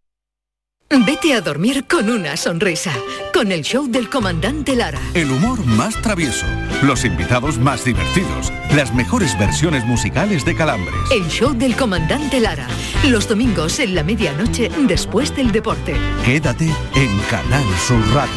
[0.93, 2.91] Vete a dormir con una sonrisa,
[3.33, 4.99] con el show del comandante Lara.
[5.13, 6.45] El humor más travieso,
[6.83, 10.93] los invitados más divertidos, las mejores versiones musicales de Calambres.
[11.09, 12.67] El show del comandante Lara,
[13.07, 15.95] los domingos en la medianoche después del deporte.
[16.25, 18.33] Quédate en Canal Sur Radio,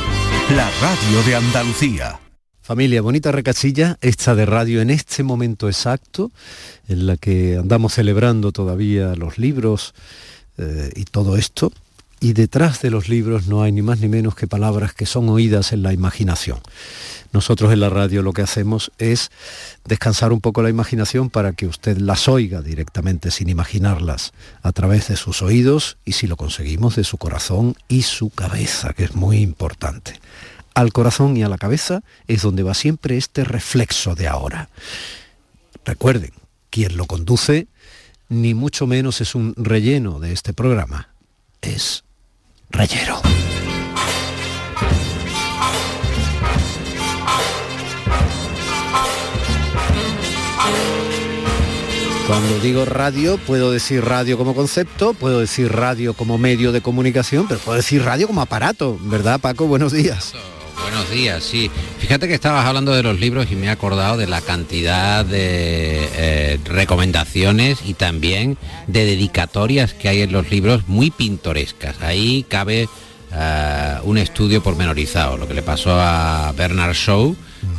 [0.55, 2.21] la radio de Andalucía.
[2.62, 6.31] Familia, bonita recachilla, esta de radio en este momento exacto,
[6.87, 9.93] en la que andamos celebrando todavía los libros
[10.57, 11.73] eh, y todo esto.
[12.20, 15.29] Y detrás de los libros no hay ni más ni menos que palabras que son
[15.29, 16.61] oídas en la imaginación.
[17.33, 19.33] Nosotros en la radio lo que hacemos es
[19.85, 25.09] descansar un poco la imaginación para que usted las oiga directamente sin imaginarlas a través
[25.09, 29.16] de sus oídos y si lo conseguimos de su corazón y su cabeza, que es
[29.16, 30.20] muy importante.
[30.74, 34.68] Al corazón y a la cabeza es donde va siempre este reflexo de ahora.
[35.85, 36.33] Recuerden,
[36.70, 37.66] quien lo conduce
[38.29, 41.13] ni mucho menos es un relleno de este programa,
[41.64, 42.05] es
[42.70, 43.20] Rayero.
[52.27, 57.46] Cuando digo radio, puedo decir radio como concepto, puedo decir radio como medio de comunicación,
[57.46, 59.66] pero puedo decir radio como aparato, ¿verdad Paco?
[59.66, 60.33] Buenos días.
[60.94, 61.72] Buenos días, sí.
[61.98, 66.09] Fíjate que estabas hablando de los libros y me he acordado de la cantidad de
[66.14, 72.00] eh, recomendaciones y también de dedicatorias que hay en los libros muy pintorescas.
[72.00, 72.88] Ahí cabe
[73.33, 77.35] eh, un estudio pormenorizado, lo que le pasó a Bernard Shaw,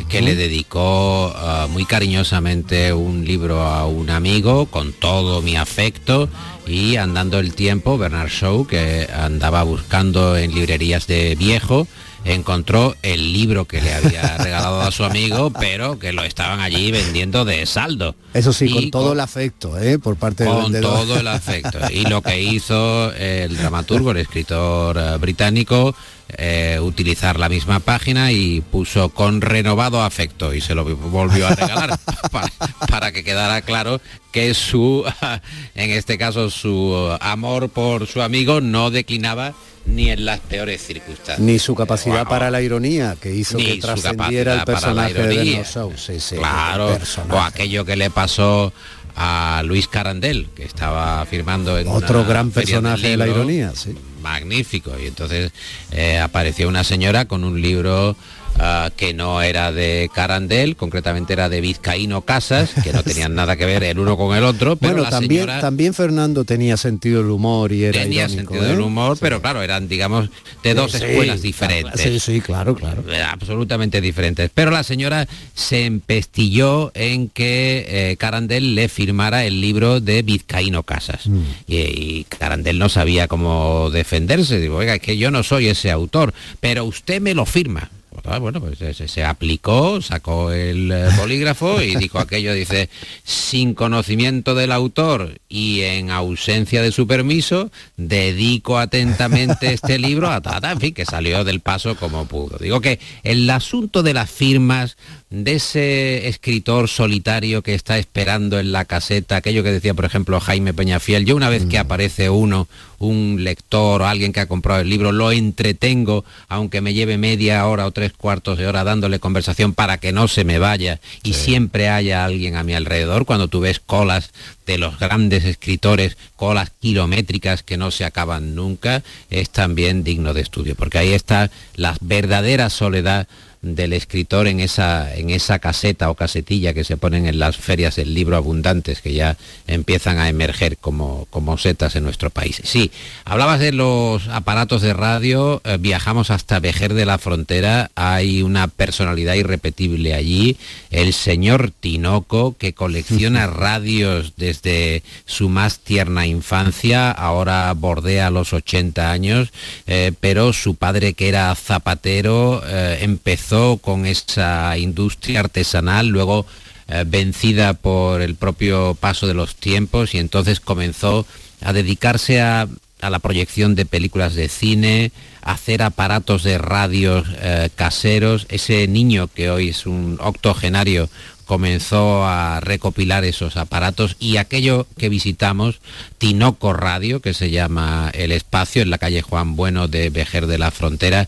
[0.09, 6.27] que le dedicó eh, muy cariñosamente un libro a un amigo con todo mi afecto
[6.67, 11.87] y andando el tiempo, Bernard Shaw, que andaba buscando en librerías de viejo,
[12.25, 16.91] encontró el libro que le había regalado a su amigo, pero que lo estaban allí
[16.91, 18.15] vendiendo de saldo.
[18.33, 19.99] Eso sí, con todo el afecto, ¿eh?
[19.99, 21.79] por parte Con todo el afecto.
[21.91, 25.95] Y lo que hizo el dramaturgo, el escritor eh, británico,
[26.37, 31.51] eh, utilizar la misma página y puso con renovado afecto y se lo volvió a
[31.51, 31.99] regalar
[32.31, 32.51] para,
[32.89, 35.05] para que quedara claro que su,
[35.75, 39.53] en este caso, su amor por su amigo no declinaba
[39.85, 41.39] ni en las peores circunstancias.
[41.39, 45.07] Ni su capacidad para la ironía, que hizo Ni que trascendiera el capacidad para la
[45.07, 45.45] personaje de.
[45.57, 45.97] Bernard.
[45.97, 46.97] Sí, sí, claro,
[47.29, 48.73] o aquello que le pasó
[49.15, 53.95] a Luis Carandel, que estaba firmando en Otro una gran personaje de la ironía, sí.
[54.21, 54.91] Magnífico.
[55.01, 55.51] Y entonces
[55.91, 58.15] eh, apareció una señora con un libro
[58.59, 63.55] ah, que no era de Carandel, concretamente era de Vizcaíno Casas, que no tenían nada
[63.55, 67.21] que ver el uno con el otro, pero bueno, también, señora también Fernando tenía sentido
[67.21, 68.83] del humor y era tenía irónico, sentido del ¿eh?
[68.83, 70.29] humor, pero claro, eran, digamos,
[70.63, 72.01] de dos Sí, escuelas diferentes.
[72.01, 73.03] Sí, sí, claro, claro.
[73.11, 74.49] Eh, absolutamente diferentes.
[74.53, 80.83] Pero la señora se empestilló en que eh, Carandel le firmara el libro de Vizcaíno
[80.83, 81.27] Casas.
[81.27, 81.41] Mm.
[81.67, 84.59] Y, y Carandel no sabía cómo defenderse.
[84.59, 87.89] Digo, oiga, es que yo no soy ese autor, pero usted me lo firma.
[88.27, 92.89] Ah, bueno, pues se, se aplicó, sacó el eh, bolígrafo y dijo aquello, dice,
[93.23, 100.41] sin conocimiento del autor y en ausencia de su permiso, dedico atentamente este libro a
[100.41, 102.57] Tata, en fin, que salió del paso como pudo.
[102.57, 104.97] Digo que el asunto de las firmas
[105.43, 110.39] de ese escritor solitario que está esperando en la caseta, aquello que decía, por ejemplo,
[110.39, 112.69] Jaime Peñafiel, yo una vez que aparece uno,
[112.99, 117.65] un lector o alguien que ha comprado el libro, lo entretengo, aunque me lleve media
[117.65, 121.33] hora o tres cuartos de hora dándole conversación para que no se me vaya y
[121.33, 124.31] siempre haya alguien a mi alrededor, cuando tú ves colas
[124.65, 130.41] de los grandes escritores, colas kilométricas que no se acaban nunca, es también digno de
[130.41, 133.27] estudio, porque ahí está la verdadera soledad
[133.73, 137.95] del escritor en esa, en esa caseta o casetilla que se ponen en las ferias
[137.95, 142.61] del libro abundantes que ya empiezan a emerger como, como setas en nuestro país.
[142.63, 142.91] Sí,
[143.23, 148.67] hablabas de los aparatos de radio, eh, viajamos hasta Vejer de la Frontera, hay una
[148.67, 150.57] personalidad irrepetible allí,
[150.91, 159.11] el señor Tinoco, que colecciona radios desde su más tierna infancia, ahora bordea los 80
[159.11, 159.49] años,
[159.87, 166.45] eh, pero su padre que era zapatero eh, empezó con esa industria artesanal, luego
[166.87, 171.25] eh, vencida por el propio paso de los tiempos y entonces comenzó
[171.61, 172.67] a dedicarse a,
[173.01, 175.11] la proyección de películas de cine,
[175.43, 178.47] a hacer aparatos de radios eh, caseros.
[178.49, 181.07] Ese niño que hoy es un octogenario
[181.45, 185.79] comenzó a recopilar esos aparatos y aquello que visitamos,
[186.17, 190.57] Tinoco Radio, que se llama el espacio en la calle Juan Bueno de Vejer de
[190.57, 191.27] la Frontera,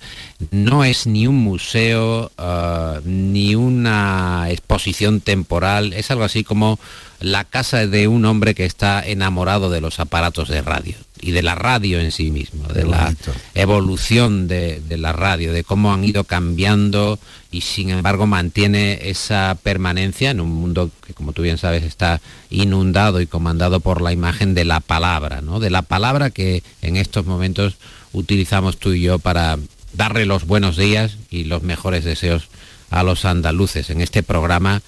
[0.51, 6.79] no es ni un museo uh, ni una exposición temporal, es algo así como
[7.19, 11.41] la casa de un hombre que está enamorado de los aparatos de radio y de
[11.41, 13.13] la radio en sí mismo, de la
[13.53, 17.19] evolución de, de, la radio, de cómo han ido cambiando
[17.51, 22.21] y sin embargo mantiene esa permanencia en un mundo que como tú bien sabes está
[22.49, 25.59] inundado y comandado por la imagen de la palabra, ¿no?
[25.59, 27.77] de la palabra que en estos momentos
[28.13, 29.57] utilizamos tú y yo para
[29.93, 32.49] darle los buenos días y los mejores deseos
[32.89, 34.81] a los andaluces en este programa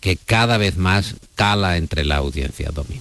[0.00, 3.00] que cada vez más cala entre la audiencia, Domi.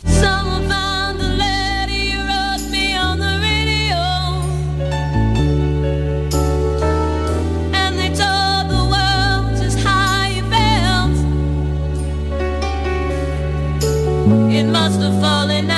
[14.34, 15.73] It must have fallen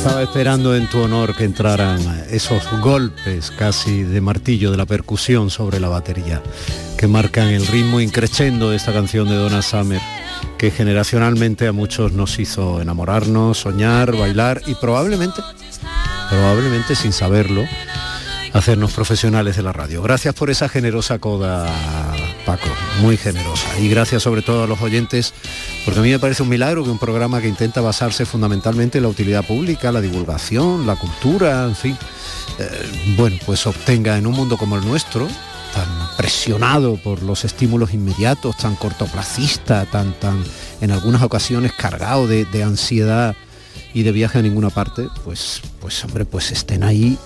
[0.00, 5.50] Estaba esperando en tu honor que entraran esos golpes casi de martillo de la percusión
[5.50, 6.42] sobre la batería
[6.96, 10.00] que marcan el ritmo increchendo de esta canción de Donna Summer
[10.56, 15.42] que generacionalmente a muchos nos hizo enamorarnos, soñar, bailar y probablemente,
[16.30, 17.66] probablemente sin saberlo,
[18.52, 20.02] hacernos profesionales de la radio.
[20.02, 21.66] Gracias por esa generosa coda,
[22.44, 22.68] Paco,
[23.00, 23.78] muy generosa.
[23.78, 25.32] Y gracias sobre todo a los oyentes,
[25.84, 29.04] porque a mí me parece un milagro que un programa que intenta basarse fundamentalmente en
[29.04, 31.96] la utilidad pública, la divulgación, la cultura, en fin,
[32.58, 35.28] eh, bueno, pues obtenga en un mundo como el nuestro,
[35.72, 40.42] tan presionado por los estímulos inmediatos, tan cortoplacista, tan, tan
[40.80, 43.36] en algunas ocasiones cargado de, ansiedad
[43.94, 47.18] y de viaje a ninguna parte, pues, pues hombre, pues estén ahí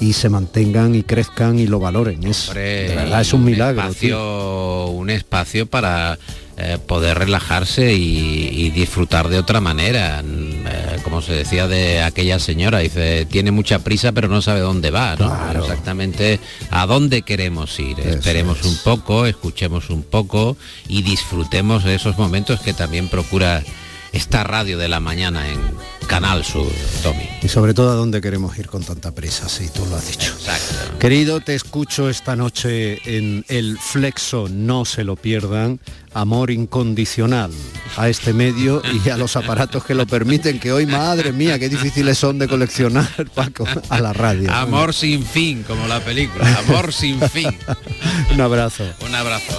[0.00, 2.26] y se mantengan y crezcan y lo valoren.
[2.26, 3.82] Es, de verdad, es un, milagro.
[3.82, 6.18] Espacio, un espacio para
[6.56, 10.22] eh, poder relajarse y, disfrutar de otra manera.
[10.22, 14.90] Eh, como se decía de aquella señora, dice, tiene mucha prisa pero no sabe dónde
[14.90, 15.34] va, ¿no?
[15.58, 16.38] Exactamente
[16.70, 17.98] a dónde queremos ir.
[18.00, 20.56] Esperemos un poco, escuchemos un poco
[20.88, 23.62] y disfrutemos de esos momentos que también procura
[24.12, 25.60] esta radio de la mañana en
[26.06, 26.66] Canal Sur,
[27.04, 27.28] Tommy.
[27.40, 30.32] Y sobre todo a dónde queremos ir con tanta prisa, si tú lo has dicho.
[30.32, 30.98] Exacto.
[30.98, 35.78] Querido, te escucho esta noche en El Flexo, no se lo pierdan.
[36.12, 37.52] Amor incondicional
[37.96, 41.68] a este medio y a los aparatos que lo permiten, que hoy, madre mía, qué
[41.68, 44.52] difíciles son de coleccionar, Paco, a la radio.
[44.52, 46.44] Amor sin fin, como la película.
[46.58, 47.56] Amor sin fin.
[48.34, 48.84] Un abrazo.
[49.06, 49.54] Un abrazo.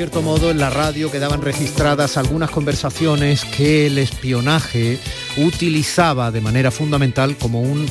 [0.00, 4.98] Cierto modo en la radio quedaban registradas algunas conversaciones que el espionaje
[5.36, 7.86] utilizaba de manera fundamental como un,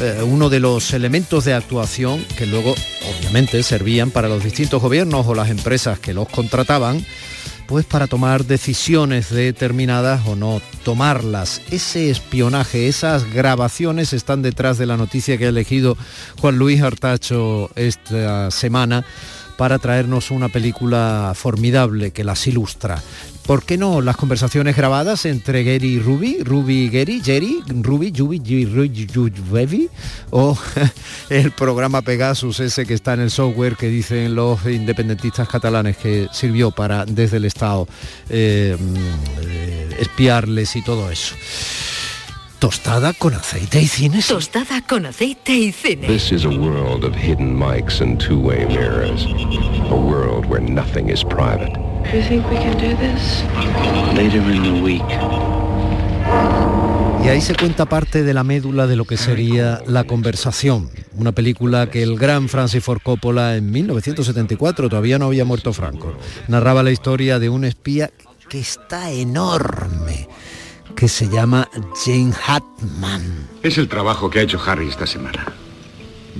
[0.00, 2.74] eh, uno de los elementos de actuación que luego
[3.10, 7.04] obviamente servían para los distintos gobiernos o las empresas que los contrataban
[7.66, 11.60] pues para tomar decisiones determinadas o no tomarlas.
[11.70, 15.98] Ese espionaje, esas grabaciones están detrás de la noticia que ha elegido
[16.40, 19.04] Juan Luis Artacho esta semana
[19.60, 23.02] para traernos una película formidable que las ilustra.
[23.46, 28.10] ¿Por qué no las conversaciones grabadas entre Gary y Ruby, Ruby y Gary, Jerry, Ruby,
[28.10, 29.90] Yubi, Yubi,
[30.30, 30.56] o
[31.28, 36.28] el programa Pegasus ese que está en el software que dicen los independentistas catalanes que
[36.32, 37.86] sirvió para desde el Estado
[38.30, 38.78] eh,
[39.42, 41.34] eh, espiarles y todo eso?
[42.60, 44.20] Tostada con aceite y cine.
[44.20, 46.06] Tostada con aceite y cine.
[46.06, 49.24] This is a world of hidden mics and two-way mirrors.
[49.90, 51.72] A world where nothing is private.
[52.12, 53.42] You think we can do this?
[54.14, 55.02] Later in the week.
[57.24, 61.32] Y ahí se cuenta parte de la médula de lo que sería La conversación, una
[61.32, 66.14] película que el gran Francis Ford Coppola en 1974, todavía no había muerto Franco,
[66.46, 68.10] narraba la historia de un espía
[68.50, 70.28] que está enorme,
[71.00, 71.66] que se llama
[72.04, 73.48] Jane Hatman.
[73.62, 75.46] Es el trabajo que ha hecho Harry esta semana.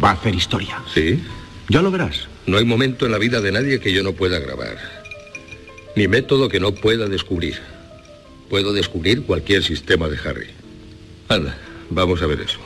[0.05, 0.83] Va a hacer historia.
[0.93, 1.25] ¿Sí?
[1.71, 2.29] Ya lo verás.
[2.45, 4.77] No hay momento en la vida de nadie que yo no pueda grabar.
[5.97, 7.59] Ni método que no pueda descubrir.
[8.51, 10.51] Puedo descubrir cualquier sistema de Harry.
[11.31, 11.57] Anda,
[11.89, 12.59] vamos a ver eso.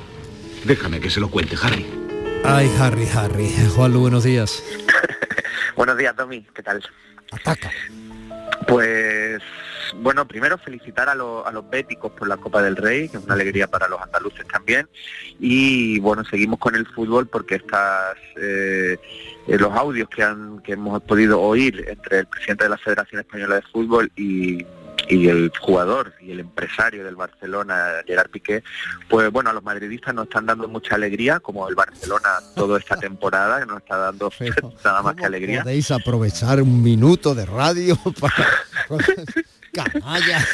[0.65, 1.87] Déjame que se lo cuente, Harry.
[2.43, 3.53] Ay, Harry, Harry.
[3.77, 4.65] Juanlu, buenos días.
[5.77, 6.45] Buenos días, Tommy.
[6.55, 6.83] ¿Qué tal?
[7.31, 7.71] Ataca.
[8.67, 9.41] Pues
[9.97, 13.67] bueno, primero felicitar a, los- béticos por la Copa del Rey, que es una alegría
[13.67, 14.89] para los andaluces también.
[15.39, 18.97] Y bueno, seguimos con el fútbol porque estas eh,
[19.47, 23.21] eh, los audios que han que hemos podido oír entre el presidente de la Federación
[23.21, 24.65] Española de Fútbol y
[25.09, 28.63] y el jugador y el empresario del Barcelona, Gerard Piqué,
[29.09, 32.97] pues bueno, a los madridistas nos están dando mucha alegría, como el Barcelona toda esta
[32.97, 34.31] temporada, que nos está dando
[34.85, 35.63] nada más que alegría.
[35.63, 38.49] Podéis aprovechar un minuto de radio para...
[39.73, 40.47] Canalla.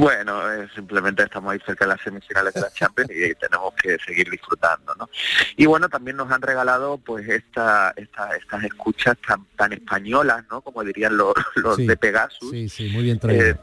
[0.00, 3.98] Bueno, eh, simplemente estamos ahí cerca de las semifinales de la Champions y tenemos que
[3.98, 5.10] seguir disfrutando, ¿no?
[5.58, 10.62] Y bueno, también nos han regalado pues esta, esta- estas escuchas tan, tan españolas, ¿no?
[10.62, 13.44] Como dirían los, los Sí, de Pegasus, Sí, sí, muy bien traído.
[13.44, 13.56] eh,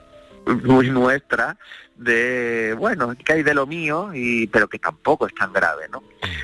[0.64, 1.58] muy nuestra,
[1.98, 6.04] de, bueno, que hay de lo mío, y pero que tampoco es tan grave, ¿no?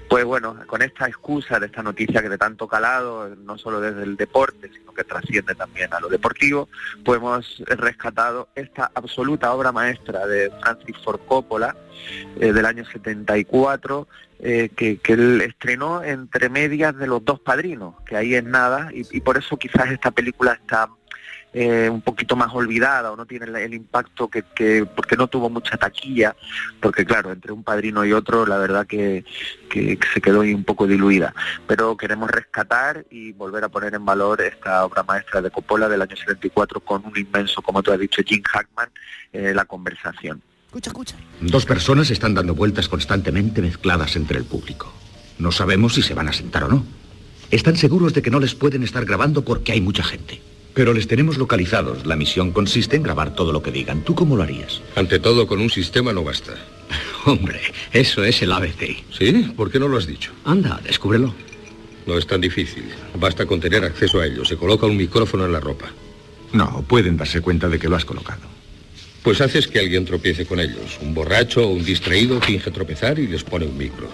[0.10, 4.04] Pues bueno, con esta excusa de esta noticia que de tanto calado, no solo desde
[4.04, 6.70] el deporte, sino que trasciende también a lo deportivo,
[7.04, 11.76] pues hemos rescatado esta absoluta obra maestra de Francis Ford Coppola
[12.40, 14.08] eh, del año 74,
[14.40, 18.90] eh, que, que él estrenó entre medias de los dos padrinos, que ahí es nada,
[18.94, 20.90] y, y por eso quizás esta película está
[21.54, 25.28] eh, un poquito más olvidada o no tiene el, el impacto que, que- porque no
[25.28, 26.36] tuvo mucha taquilla
[26.82, 29.24] porque claro entre un padrino y otro la verdad que,
[29.70, 31.34] que se quedó ahí un poco diluida
[31.68, 36.02] pero queremos rescatar y volver a poner en valor esta obra maestra de Coppola del
[36.02, 38.90] año 74 con un inmenso como tú has dicho Jim Hackman
[39.32, 41.16] eh, la conversación Escucha, escucha.
[41.40, 44.92] Dos personas están dando vueltas constantemente mezcladas entre el público.
[45.38, 46.84] No sabemos si se van a sentar o no.
[47.52, 50.42] Están seguros de que no les pueden estar grabando porque hay mucha gente.
[50.74, 52.06] Pero les tenemos localizados.
[52.06, 54.02] La misión consiste en grabar todo lo que digan.
[54.02, 54.82] ¿Tú cómo lo harías?
[54.96, 56.54] Ante todo, con un sistema no basta.
[57.26, 57.62] Hombre,
[57.92, 59.04] eso es el ABC.
[59.18, 59.54] ¿Sí?
[59.56, 60.32] ¿Por qué no lo has dicho?
[60.46, 61.34] Anda, descúbrelo.
[62.06, 62.86] No es tan difícil.
[63.20, 64.44] Basta con tener acceso a ello.
[64.44, 65.86] Se coloca un micrófono en la ropa.
[66.52, 68.42] No, pueden darse cuenta de que lo has colocado.
[69.24, 71.00] Pues haces que alguien tropiece con ellos.
[71.02, 74.10] Un borracho o un distraído finge tropezar y les pone un micro.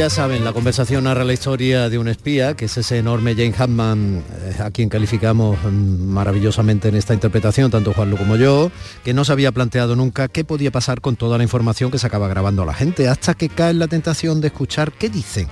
[0.00, 3.52] Ya saben, la conversación narra la historia de un espía, que es ese enorme Jane
[3.58, 8.72] Hammond, eh, a quien calificamos mm, maravillosamente en esta interpretación, tanto Juanlu como yo,
[9.04, 12.06] que no se había planteado nunca qué podía pasar con toda la información que se
[12.06, 15.48] acaba grabando a la gente, hasta que cae en la tentación de escuchar qué dicen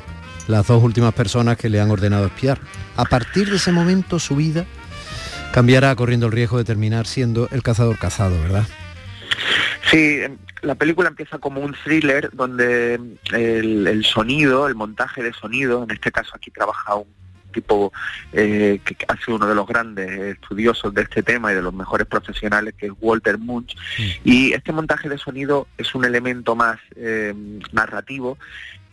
[0.46, 2.59] las dos últimas personas que le han ordenado espiar.
[2.96, 4.64] A partir de ese momento su vida
[5.53, 8.66] cambiará corriendo el riesgo de terminar siendo el cazador cazado, ¿verdad?
[9.90, 10.20] Sí,
[10.62, 12.94] la película empieza como un thriller donde
[13.32, 17.06] el, el sonido, el montaje de sonido, en este caso aquí trabaja un
[17.52, 17.92] tipo
[18.32, 21.74] eh, que ha sido uno de los grandes estudiosos de este tema y de los
[21.74, 23.76] mejores profesionales, que es Walter Munch,
[24.24, 27.34] y este montaje de sonido es un elemento más eh,
[27.72, 28.38] narrativo.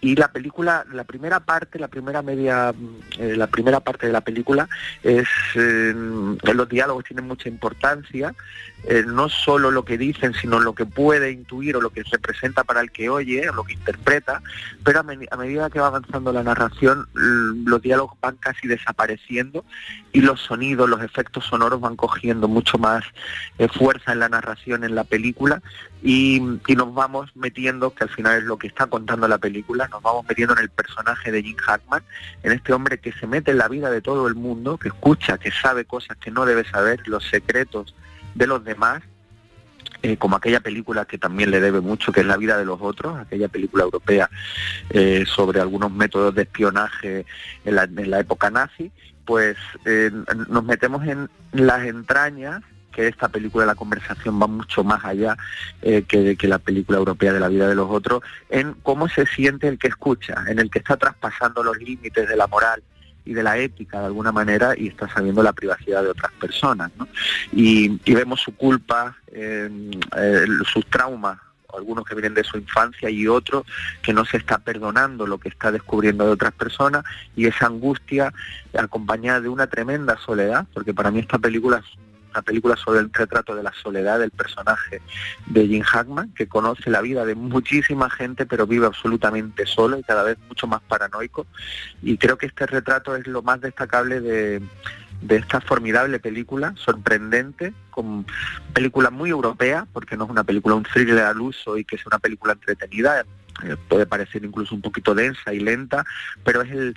[0.02, 2.74] Y la película, la primera parte, la primera media,
[3.18, 4.70] eh, la primera parte de la película
[5.02, 8.36] es, eh, los diálogos tienen mucha importancia,
[8.88, 12.64] eh, no solo lo que dicen, sino lo que puede intuir o lo que representa
[12.64, 14.44] para el que oye, o lo que interpreta,
[14.84, 19.66] pero a, medida que va avanzando la narración, los diálogos van casi desapareciendo
[20.12, 23.04] y los sonidos, los efectos sonoros van cogiendo mucho más
[23.58, 25.64] eh, fuerza en la narración en la película
[26.04, 26.40] y,
[26.76, 30.26] nos vamos metiendo, que al final es lo que está contando la película, nos vamos
[30.28, 32.04] metiendo en el personaje de Jim Hackman,
[32.44, 35.40] en este hombre que se mete en la vida de todo el mundo, que escucha,
[35.40, 37.96] que sabe cosas que no debe saber, los secretos
[38.36, 39.02] de los demás,
[40.04, 42.80] eh, como aquella película que también le debe mucho, que es La vida de los
[42.82, 44.30] otros, aquella película europea
[44.92, 47.26] eh, sobre algunos métodos de espionaje
[47.64, 47.76] en
[48.12, 48.92] la, época nazi,
[49.26, 50.12] pues eh,
[50.50, 52.62] nos metemos en las entrañas
[52.92, 55.36] que esta película La conversación va mucho más allá
[55.82, 59.80] que la película europea de la vida de los otros, en cómo se siente el
[59.80, 62.84] que escucha, en el que está traspasando los límites de la moral,
[63.26, 66.92] y de la ética de alguna manera y está sabiendo la privacidad de otras personas.
[67.52, 69.70] Y, vemos su culpa, eh,
[70.72, 71.38] sus traumas,
[71.76, 73.66] algunos que vienen de su infancia y otros
[74.02, 77.04] que no se está perdonando lo que está descubriendo de otras personas
[77.36, 78.34] y esa angustia
[78.78, 81.84] acompañada de una tremenda soledad, porque para mí esta película
[82.36, 85.02] una película sobre el retrato de la soledad del personaje
[85.48, 90.04] de Jim Hackman, que conoce la vida de muchísima gente, pero vive absolutamente solo y
[90.04, 91.48] cada vez mucho más paranoico.
[92.02, 94.62] Y creo que este retrato es lo más destacable de,
[95.30, 98.26] esta formidable película, sorprendente, con
[98.74, 102.06] película muy europea, porque no es una película, un thriller al uso y que es
[102.06, 103.26] una película entretenida,
[103.64, 106.04] eh, puede parecer incluso un poquito densa y lenta,
[106.44, 106.96] pero es el,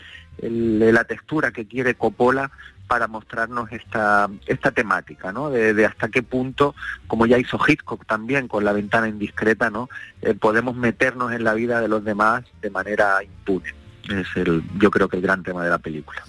[0.92, 2.50] la textura que quiere Coppola
[2.88, 5.50] para mostrarnos esta, esta temática, ¿no?
[5.50, 6.74] De, hasta qué punto,
[7.06, 9.88] como ya hizo Hitchcock también con la ventana indiscreta, ¿no?
[10.22, 13.74] Eh, podemos meternos en la vida de los demás de manera impune.
[14.08, 16.22] Es el, yo creo que el gran tema de la película.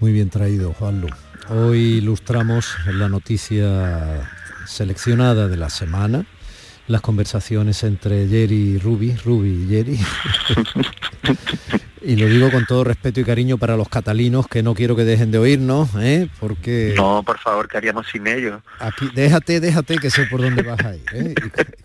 [0.00, 1.08] Muy bien traído, Juanlu.
[1.48, 4.28] Hoy ilustramos la noticia
[4.66, 6.26] seleccionada de la semana,
[6.88, 10.00] las conversaciones entre Jerry y Ruby, Ruby y Jerry.
[12.04, 15.04] y lo digo con todo respeto y cariño para los catalinos que no quiero que
[15.04, 16.28] dejen de oírnos, ¿eh?
[16.38, 16.94] porque...
[16.96, 18.60] No, por favor, que haríamos sin ellos.
[18.78, 21.02] Aquí, déjate, déjate que sé por dónde vas a ir.
[21.12, 21.34] ¿eh?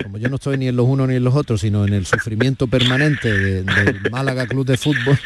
[0.03, 2.05] como yo no estoy ni en los unos ni en los otros, sino en el
[2.05, 3.65] sufrimiento permanente del
[4.11, 5.17] Málaga Club de Fútbol,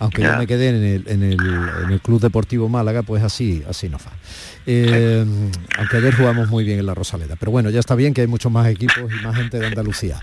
[0.00, 1.40] aunque yo me quedé en el, en, el,
[1.84, 4.12] en el, Club Deportivo Málaga, pues así, así no va.
[4.66, 5.24] Eh,
[5.78, 7.36] aunque ayer jugamos muy bien en la Rosaleda.
[7.36, 10.20] Pero bueno, ya está bien que hay muchos más equipos y más gente de Andalucía.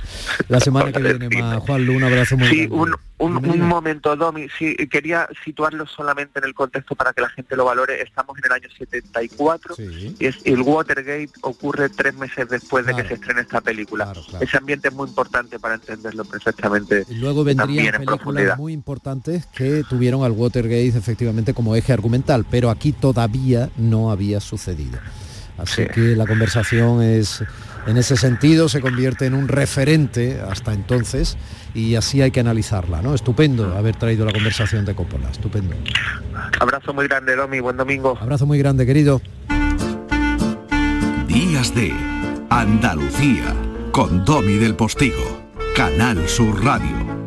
[0.47, 1.59] La semana que viene más.
[1.59, 4.47] Juan Lu, un abrazo muy sí, Un, un, momento, Domi.
[4.57, 8.01] Sí, quería situarlo solamente en el contexto para que la gente lo valore.
[8.01, 9.75] Estamos en el año 74
[10.19, 14.13] y es, el Watergate ocurre tres meses después de que se estrene esta película.
[14.39, 17.05] Ese ambiente es muy importante para entenderlo perfectamente.
[17.09, 22.70] Y luego vendrían películas muy importantes que tuvieron al Watergate efectivamente como eje argumental, pero
[22.70, 24.99] aquí todavía no había sucedido.
[25.57, 27.43] Así que la conversación es,
[27.88, 31.38] en ese sentido, se convierte en un referente hasta entonces
[31.74, 33.15] y así hay que analizarla, ¿no?
[33.15, 35.76] Estupendo haber traído la conversación de Coppola, estupendo.
[36.59, 38.18] Abrazo muy grande, Domi, buen domingo.
[38.22, 39.22] Abrazo muy grande, querido.
[41.28, 41.91] Días de
[42.49, 43.55] Andalucía
[43.91, 45.41] con Domi del Postigo,
[45.76, 47.26] Canal Sur Radio.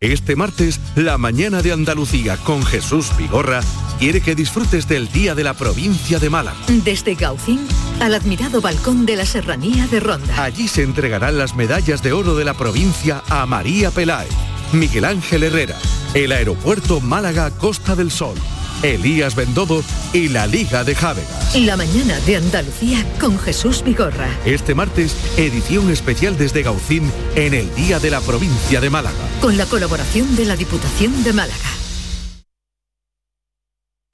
[0.00, 3.60] Este martes, la mañana de Andalucía con Jesús Vigorra
[3.98, 6.58] quiere que disfrutes del Día de la Provincia de Málaga.
[6.68, 7.66] Desde Gaucín
[7.98, 10.44] al admirado balcón de la Serranía de Ronda.
[10.44, 14.28] Allí se entregarán las medallas de oro de la provincia a María Peláez,
[14.74, 15.78] Miguel Ángel Herrera,
[16.12, 18.36] el aeropuerto Málaga Costa del Sol.
[18.82, 21.56] Elías Bendodo y la Liga de Jávegas.
[21.56, 24.28] La mañana de Andalucía con Jesús Vigorra.
[24.44, 29.16] Este martes, edición especial desde Gaucín en el Día de la Provincia de Málaga.
[29.40, 31.70] Con la colaboración de la Diputación de Málaga.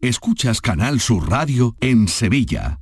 [0.00, 2.81] Escuchas Canal Sur Radio en Sevilla.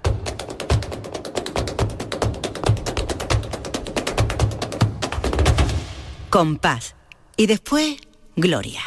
[6.31, 6.95] Compás.
[7.35, 7.97] Y después,
[8.37, 8.79] Gloria.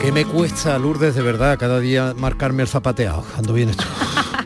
[0.00, 3.24] ¿Qué me cuesta, Lourdes, de verdad, cada día marcarme el zapateado?
[3.36, 3.84] Ando bien esto.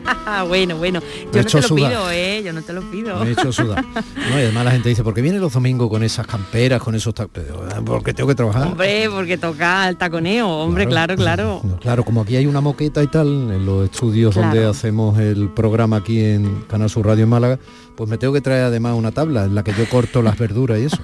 [0.47, 0.99] bueno, bueno.
[1.33, 1.89] Yo no te lo sudar.
[1.91, 2.41] pido, ¿eh?
[2.43, 3.19] Yo no te lo pido.
[3.23, 3.83] Me he hecho sudar.
[4.15, 6.95] No, y además la gente dice, ¿por qué viene los domingos con esas camperas, con
[6.95, 7.13] esos...
[7.13, 8.67] ta-?" Pero, "Ah, Porque tengo que trabajar.
[8.67, 11.61] Hombre, porque toca el taconeo, hombre, claro, claro.
[11.65, 14.49] No, claro, como aquí hay una moqueta y tal, en los estudios Claro.
[14.49, 17.59] donde hacemos el programa aquí en Canal Sur Radio en Málaga,
[17.95, 20.79] pues me tengo que traer además una tabla en la que yo corto las verduras
[20.79, 20.97] y eso.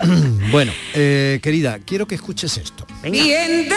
[0.52, 2.86] bueno, eh, querida, quiero que escuches esto.
[3.02, 3.74] Bien de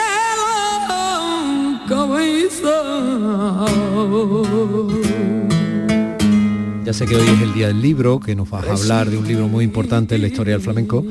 [6.85, 9.17] Ya sé que hoy es el día del libro, que nos vas a hablar de
[9.17, 11.05] un libro muy importante en la historia del flamenco,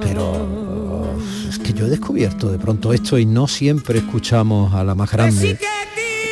[0.00, 1.16] pero
[1.48, 5.10] es que yo he descubierto de pronto esto y no siempre escuchamos a la más
[5.10, 5.58] grande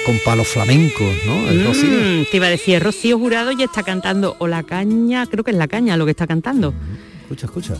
[0.05, 1.35] con palos flamencos, ¿no?
[1.49, 1.89] El Rocío.
[1.89, 5.53] Mm, te iba a decir, Rocío Jurado ya está cantando, o la caña, creo que
[5.53, 6.75] es la caña lo que está cantando.
[7.23, 7.77] Escucha, escucha.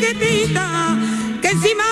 [0.00, 0.96] chiquitita
[1.42, 1.84] que encima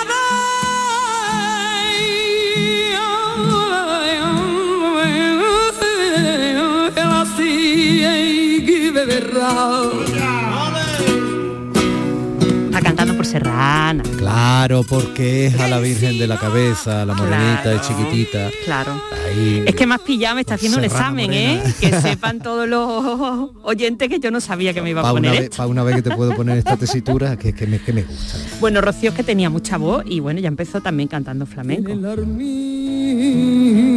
[12.65, 14.03] Está cantando por Serrana.
[14.17, 18.49] Claro, porque es a la Virgen de la Cabeza, la morenita y chiquitita.
[18.65, 19.01] Claro.
[19.25, 19.63] Ahí.
[19.65, 21.63] Es que más pillado me está haciendo un examen, ¿eh?
[21.79, 25.43] Que sepan todos los oyentes que yo no sabía que me iba a una, poner
[25.43, 28.03] vez, pa' una vez que te puedo poner esta tesitura, que, que me, que me
[28.03, 28.37] gusta.
[28.59, 31.93] Bueno, Rocío es que tenía mucha voz y bueno, ya empezó también cantando flamenco.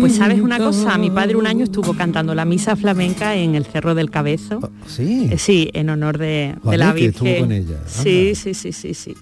[0.00, 3.64] Pues sabes una cosa, mi padre un año estuvo cantando la misa flamenca en el
[3.64, 4.70] Cerro del Cabezo.
[4.86, 5.28] Sí.
[5.30, 7.10] Eh, Sí, en honor de, de Vale, la Virgen.
[7.26, 7.76] estuvo con ella.
[7.86, 9.14] Sí, sí, sí, sí, sí.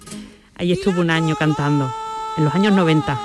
[0.55, 1.91] Ahí estuvo un año cantando,
[2.37, 3.19] en los años 90.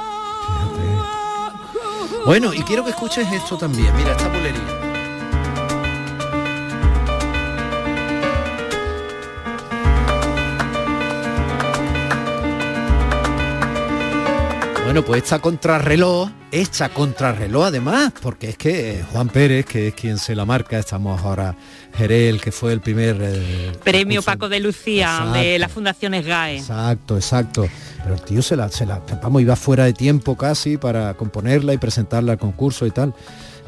[2.25, 3.95] Bueno, y quiero que escuches esto también.
[3.97, 4.86] Mira, esta bulería.
[14.87, 19.95] Bueno, pues esta contrarreloj, esta contrarreloj además, porque es que eh, Juan Pérez, que es
[19.95, 21.57] quien se la marca, estamos ahora,
[21.99, 23.17] Jerez, que fue el primer...
[23.21, 25.59] eh, Premio concurso- Paco de Lucía de Exacto.
[25.59, 26.57] la Fundación SGAE.
[26.59, 27.69] Exacto, exacto.
[28.05, 31.75] Pero el tío se la, se la, vamos, iba fuera de tiempo casi para componerla
[31.75, 33.13] y presentarla al concurso y tal.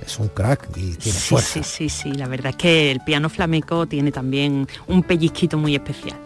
[0.06, 1.62] Es un crack y tiene Sí, fuerza.
[1.64, 5.74] sí, sí, sí, la verdad es que el piano flamenco tiene también un pellizquito muy
[5.74, 6.16] especial.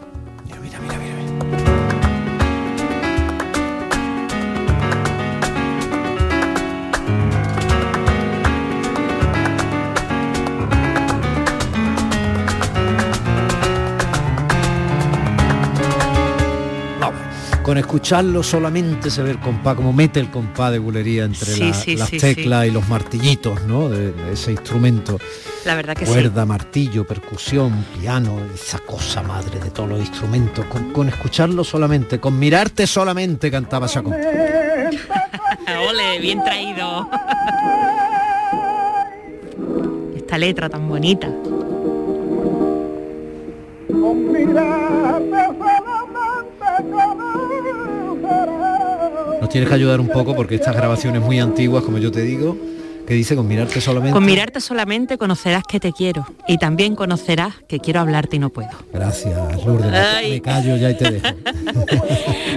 [17.73, 21.61] Con escucharlo solamente se ve el compás, como mete el compás de bulería entre Sí,
[21.61, 23.89] la- sí, las sí, teclas y los martillitos, ¿no?
[23.89, 25.19] De, de ese instrumento.
[25.65, 26.13] La verdad que sí.
[26.13, 30.67] Cuerda, martillo, percusión, piano, esa cosa madre de todos los instrumentos.
[30.67, 34.13] Con, con escucharlo solamente, con mirarte solamente cantaba Chacón.
[35.89, 37.09] Ole, bien traído.
[40.15, 41.31] Esta letra tan bonita.
[49.53, 52.57] Tienes que ayudar un poco porque estas grabaciones muy antiguas, como yo te digo,
[53.07, 54.15] que dice con mirarte solamente.
[54.15, 58.49] Con mirarte solamente conocerás que te quiero y también conocerás que quiero hablarte y no
[58.51, 58.71] puedo.
[58.93, 59.37] Gracias,
[59.67, 59.91] Lourdes.
[59.91, 61.29] Me, me callo ya y te dejo.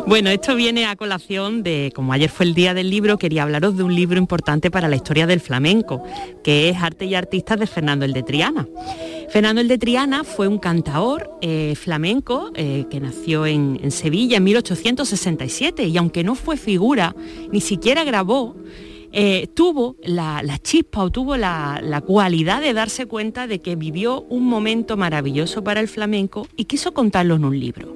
[0.08, 3.76] Bueno, esto viene a colación de, como ayer fue el día del libro, quería hablaros
[3.76, 6.04] de un libro importante para la historia del flamenco,
[6.44, 8.68] que es Arte y Artistas de Fernando el de Triana.
[9.36, 14.46] Fernando el de Triana fue un cantaor eh, flamenco eh, que nació en, Sevilla en
[14.46, 17.14] 1867 y aunque no fue figura,
[17.52, 18.56] ni siquiera grabó,
[19.12, 23.76] eh, tuvo la, la chispa o tuvo la, la cualidad de darse cuenta de que
[23.76, 27.94] vivió un momento maravilloso para el flamenco y quiso contarlo en un libro.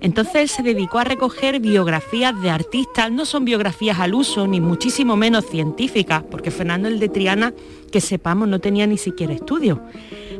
[0.00, 5.14] Entonces se dedicó a recoger biografías de artistas, no son biografías al uso, ni muchísimo
[5.16, 7.54] menos científicas, porque Fernando el de Triana,
[7.92, 9.78] que sepamos, no tenía ni siquiera estudios.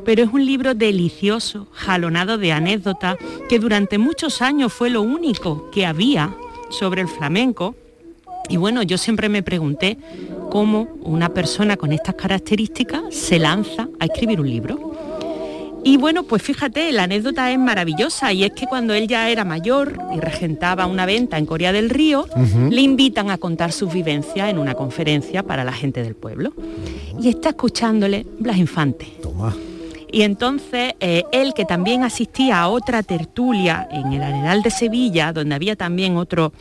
[0.05, 3.17] Pero es un libro delicioso, jalonado de anécdotas,
[3.49, 6.35] que durante muchos años fue lo único que había
[6.71, 7.75] sobre el flamenco.
[8.49, 9.97] Y bueno, yo siempre me pregunté
[10.51, 14.93] cómo una persona con estas características se lanza a escribir un libro.
[15.87, 19.45] Y bueno, pues fíjate, la anécdota es maravillosa y es que cuando él ya era
[19.45, 22.27] mayor y regentaba una venta en Corea del Río,
[22.71, 26.55] le invitan a contar sus vivencias en una conferencia para la gente del pueblo.
[27.21, 29.07] Y está escuchándole Blas Infante.
[29.21, 29.55] Toma.
[30.15, 35.33] Y entonces eh, él, que también asistía a otra tertulia en el Arenal de Sevilla,
[35.33, 36.53] donde había también otro-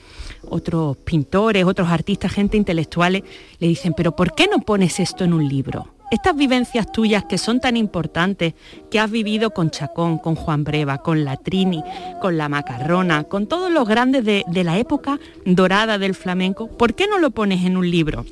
[0.49, 3.21] otros pintores, otros artistas, gente intelectuales,
[3.59, 5.87] le dicen, pero ¿por qué no pones esto en un libro?
[6.09, 8.55] Estas vivencias tuyas que son tan importantes,
[8.89, 11.83] que has vivido con Chacón, con Juan Breva, con la Trini,
[12.21, 16.95] con la Macarrona, con todos los grandes de, de la época dorada del flamenco, ¿por
[16.95, 18.25] qué no lo pones en un libro?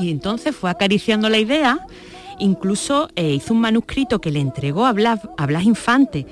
[0.00, 1.78] Y entonces fue acariciando la idea,
[2.38, 6.26] incluso eh, hizo un manuscrito que le entregó a Blas, a Blas Infante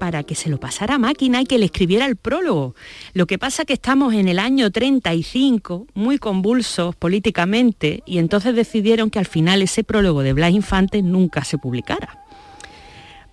[0.00, 2.74] para que se lo pasara a máquina y que le escribiera el prólogo.
[3.12, 9.10] Lo que pasa que estamos en el año 35, muy convulsos políticamente, y entonces decidieron
[9.10, 12.18] que al final ese prólogo de Blas Infante nunca se publicara.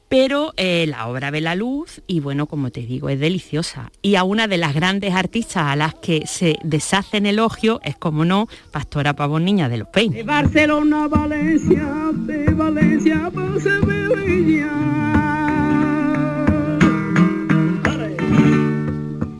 [0.09, 3.91] Pero eh, la obra ve la luz y bueno, como te digo, es deliciosa.
[4.01, 7.97] Y a una de las grandes artistas a las que se deshace en elogio es,
[7.97, 10.17] como no, Pastora Pavón Niña de los Peines.
[10.17, 13.31] De Barcelona Valencia, de Valencia.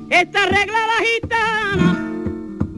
[0.10, 2.12] Esta regla la gitana,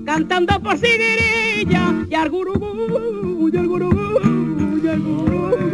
[0.06, 5.69] cantando por Siguirilla, y al gurugú, y al gurugú, y al gurugú.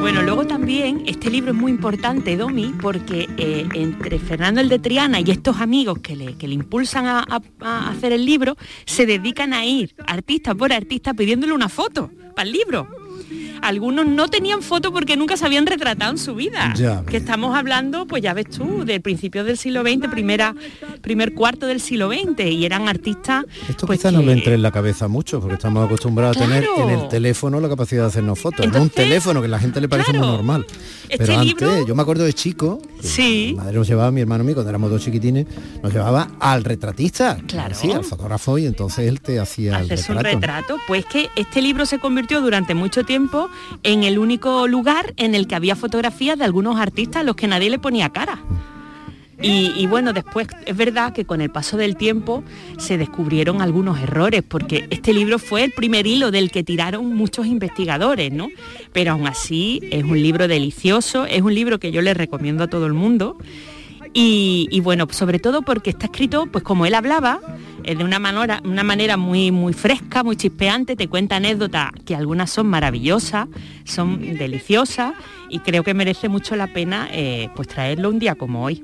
[0.00, 4.78] Bueno, luego también este libro es muy importante, Domi, porque eh, entre Fernando el de
[4.78, 7.26] Triana y estos amigos que le, que le impulsan a
[7.90, 8.56] hacer el libro,
[8.86, 12.97] se dedican a ir artista por artista pidiéndole una foto para el libro.
[13.62, 16.72] Algunos no tenían foto porque nunca se habían retratado en su vida.
[16.76, 20.54] Ya que estamos hablando, pues ya ves tú, del principio del siglo XX, primera,
[21.00, 24.54] primer cuarto del siglo XX, y eran artistas Esto pues, quizá no que- le entre
[24.54, 28.08] en la cabeza mucho, porque estamos acostumbrados a tener en el teléfono la capacidad de
[28.08, 28.60] hacernos fotos.
[28.60, 30.64] en un Entonces, teléfono que a la gente le parece muy normal.
[31.08, 33.48] este Pero antes, libro- yo me acuerdo de chico, Sí.
[33.52, 35.46] mi madre nos llevaba, mi hermano y mí, cuando éramos dos chiquitines,
[35.82, 37.74] nos llevaba al retratista, Claro.
[37.74, 40.36] sí, al fotógrafo, y entonces él te hacía el hacerse un retrato.
[40.38, 43.17] retrato, pues que este libro se convirtió durante mucho tiempo
[43.82, 47.48] en el único lugar en el que había fotografías de algunos artistas a los que
[47.48, 48.38] nadie le ponía cara.
[49.40, 52.42] Y, y bueno, después es verdad que con el paso del tiempo
[52.76, 57.46] se descubrieron algunos errores, porque este libro fue el primer hilo del que tiraron muchos
[57.46, 58.48] investigadores, ¿no?
[58.92, 62.66] Pero aún así es un libro delicioso, es un libro que yo le recomiendo a
[62.66, 63.38] todo el mundo.
[64.12, 67.40] Y, bueno, sobre todo porque está escrito, pues como él hablaba,
[67.84, 72.14] eh, de una manera, una manera muy, muy fresca, muy chispeante, te cuenta anécdotas que
[72.14, 73.48] algunas son maravillosas,
[73.84, 75.14] son deliciosas
[75.48, 78.82] y creo que merece mucho la pena eh, pues traerlo un día como hoy.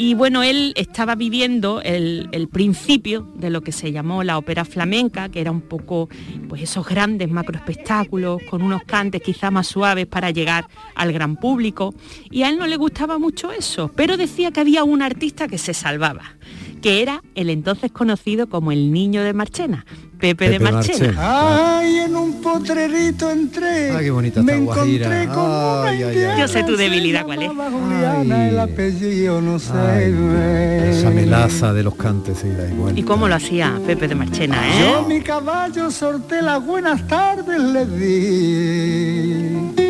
[0.00, 5.28] Y bueno, él estaba viviendo el, principio de lo que se llamó la ópera flamenca,
[5.28, 6.08] que era un poco
[6.48, 11.92] pues esos grandes macroespectáculos con unos cantes quizá más suaves para llegar al gran público.
[12.30, 15.58] Y a él no le gustaba mucho eso, pero decía que había un artista que
[15.58, 16.36] se salvaba,
[16.80, 19.84] que era el entonces conocido como el niño de Marchena,
[20.18, 21.06] Pepe, de Marchena.
[21.12, 21.78] Marchena.
[21.78, 23.90] Ay, en un potrerito entré.
[23.92, 26.40] Ah, qué bonita me encontré con una Ay, ay, ay.
[26.40, 27.48] Yo sé tu se debilidad, ¿cuál es?
[27.48, 29.72] llamaba Juliana, el apellido no sé.
[29.72, 30.90] Ay, ve.
[30.90, 32.98] esa melaza de los cantes y da igual.
[32.98, 34.80] ¿Y cómo lo hacía Pepe de Marchena, eh?
[34.80, 39.87] Yo mi caballo sorté las buenas tardes le di.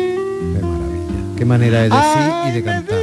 [1.39, 2.99] Qué manera de decir y de Me cantar.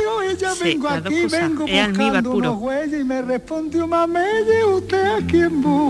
[0.57, 1.41] Sí, aquí, cosas.
[1.41, 2.51] vengo Es almíbar buscando puro.
[2.53, 5.87] unos huellas y me respondió mameye, usted a quién busca.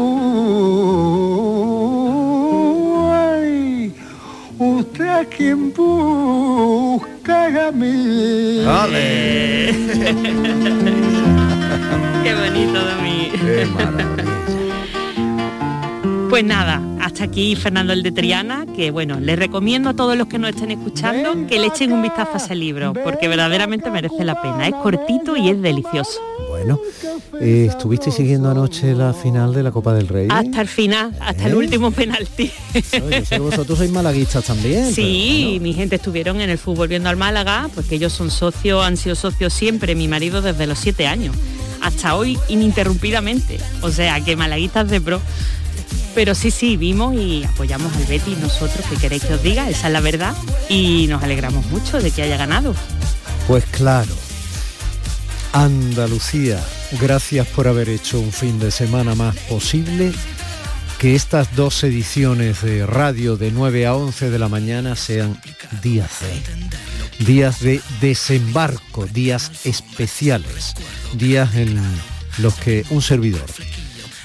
[4.58, 8.64] Usted a quién busca a mí.
[12.22, 13.30] Qué bonito, Domi.
[13.32, 14.65] Qué maravilla.
[16.28, 20.26] Pues nada, hasta aquí Fernando el de Triana, que bueno, les recomiendo a todos los
[20.26, 24.24] que nos estén escuchando que le echen un vistazo a ese libro, porque verdaderamente merece
[24.24, 24.66] la pena.
[24.66, 26.20] Es cortito y es delicioso.
[26.48, 26.80] Bueno,
[27.40, 30.28] eh, ¿estuviste siguiendo anoche la final de la Copa del Rey?
[30.30, 31.56] Hasta el final, hasta el ¿Eh?
[31.56, 32.50] último penalti.
[33.04, 34.92] Oye, sé que vosotros sois malaguistas también.
[34.92, 38.96] Sí, mi gente estuvieron en el fútbol viendo al Málaga, porque ellos son socios, han
[38.96, 41.36] sido socios siempre, mi marido desde los siete años,
[41.80, 43.58] hasta hoy ininterrumpidamente.
[43.82, 45.20] O sea, que malaguistas de pro.
[46.16, 49.88] Pero sí, sí, vimos y apoyamos al Betis nosotros, que queréis que os diga, esa
[49.88, 50.34] es la verdad,
[50.66, 52.74] y nos alegramos mucho de que haya ganado.
[53.46, 54.14] Pues claro.
[55.52, 56.58] Andalucía,
[57.02, 60.10] gracias por haber hecho un fin de semana más posible.
[60.98, 65.38] Que estas dos ediciones de radio de 9 a 11 de la mañana sean
[65.82, 70.72] días de, días de desembarco, días especiales,
[71.12, 71.78] días en
[72.38, 73.44] los que un servidor,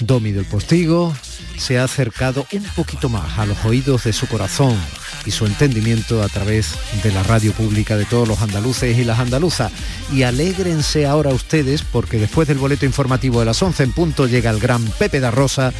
[0.00, 1.14] Domi del Postigo,
[1.56, 4.76] se ha acercado un poquito más a los oídos de su corazón
[5.24, 9.18] y su entendimiento a través de la radio pública de todos los andaluces y las
[9.18, 9.72] andaluzas.
[10.12, 14.50] Y alégrense ahora ustedes porque después del boleto informativo de las 11 en punto llega
[14.50, 15.72] el gran Pepe da Rosa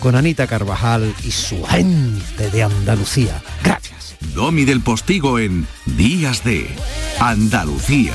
[0.00, 3.42] con Anita Carvajal y su gente de Andalucía.
[3.62, 4.16] Gracias.
[4.34, 6.68] Domi del Postigo en Días de
[7.18, 8.14] Andalucía.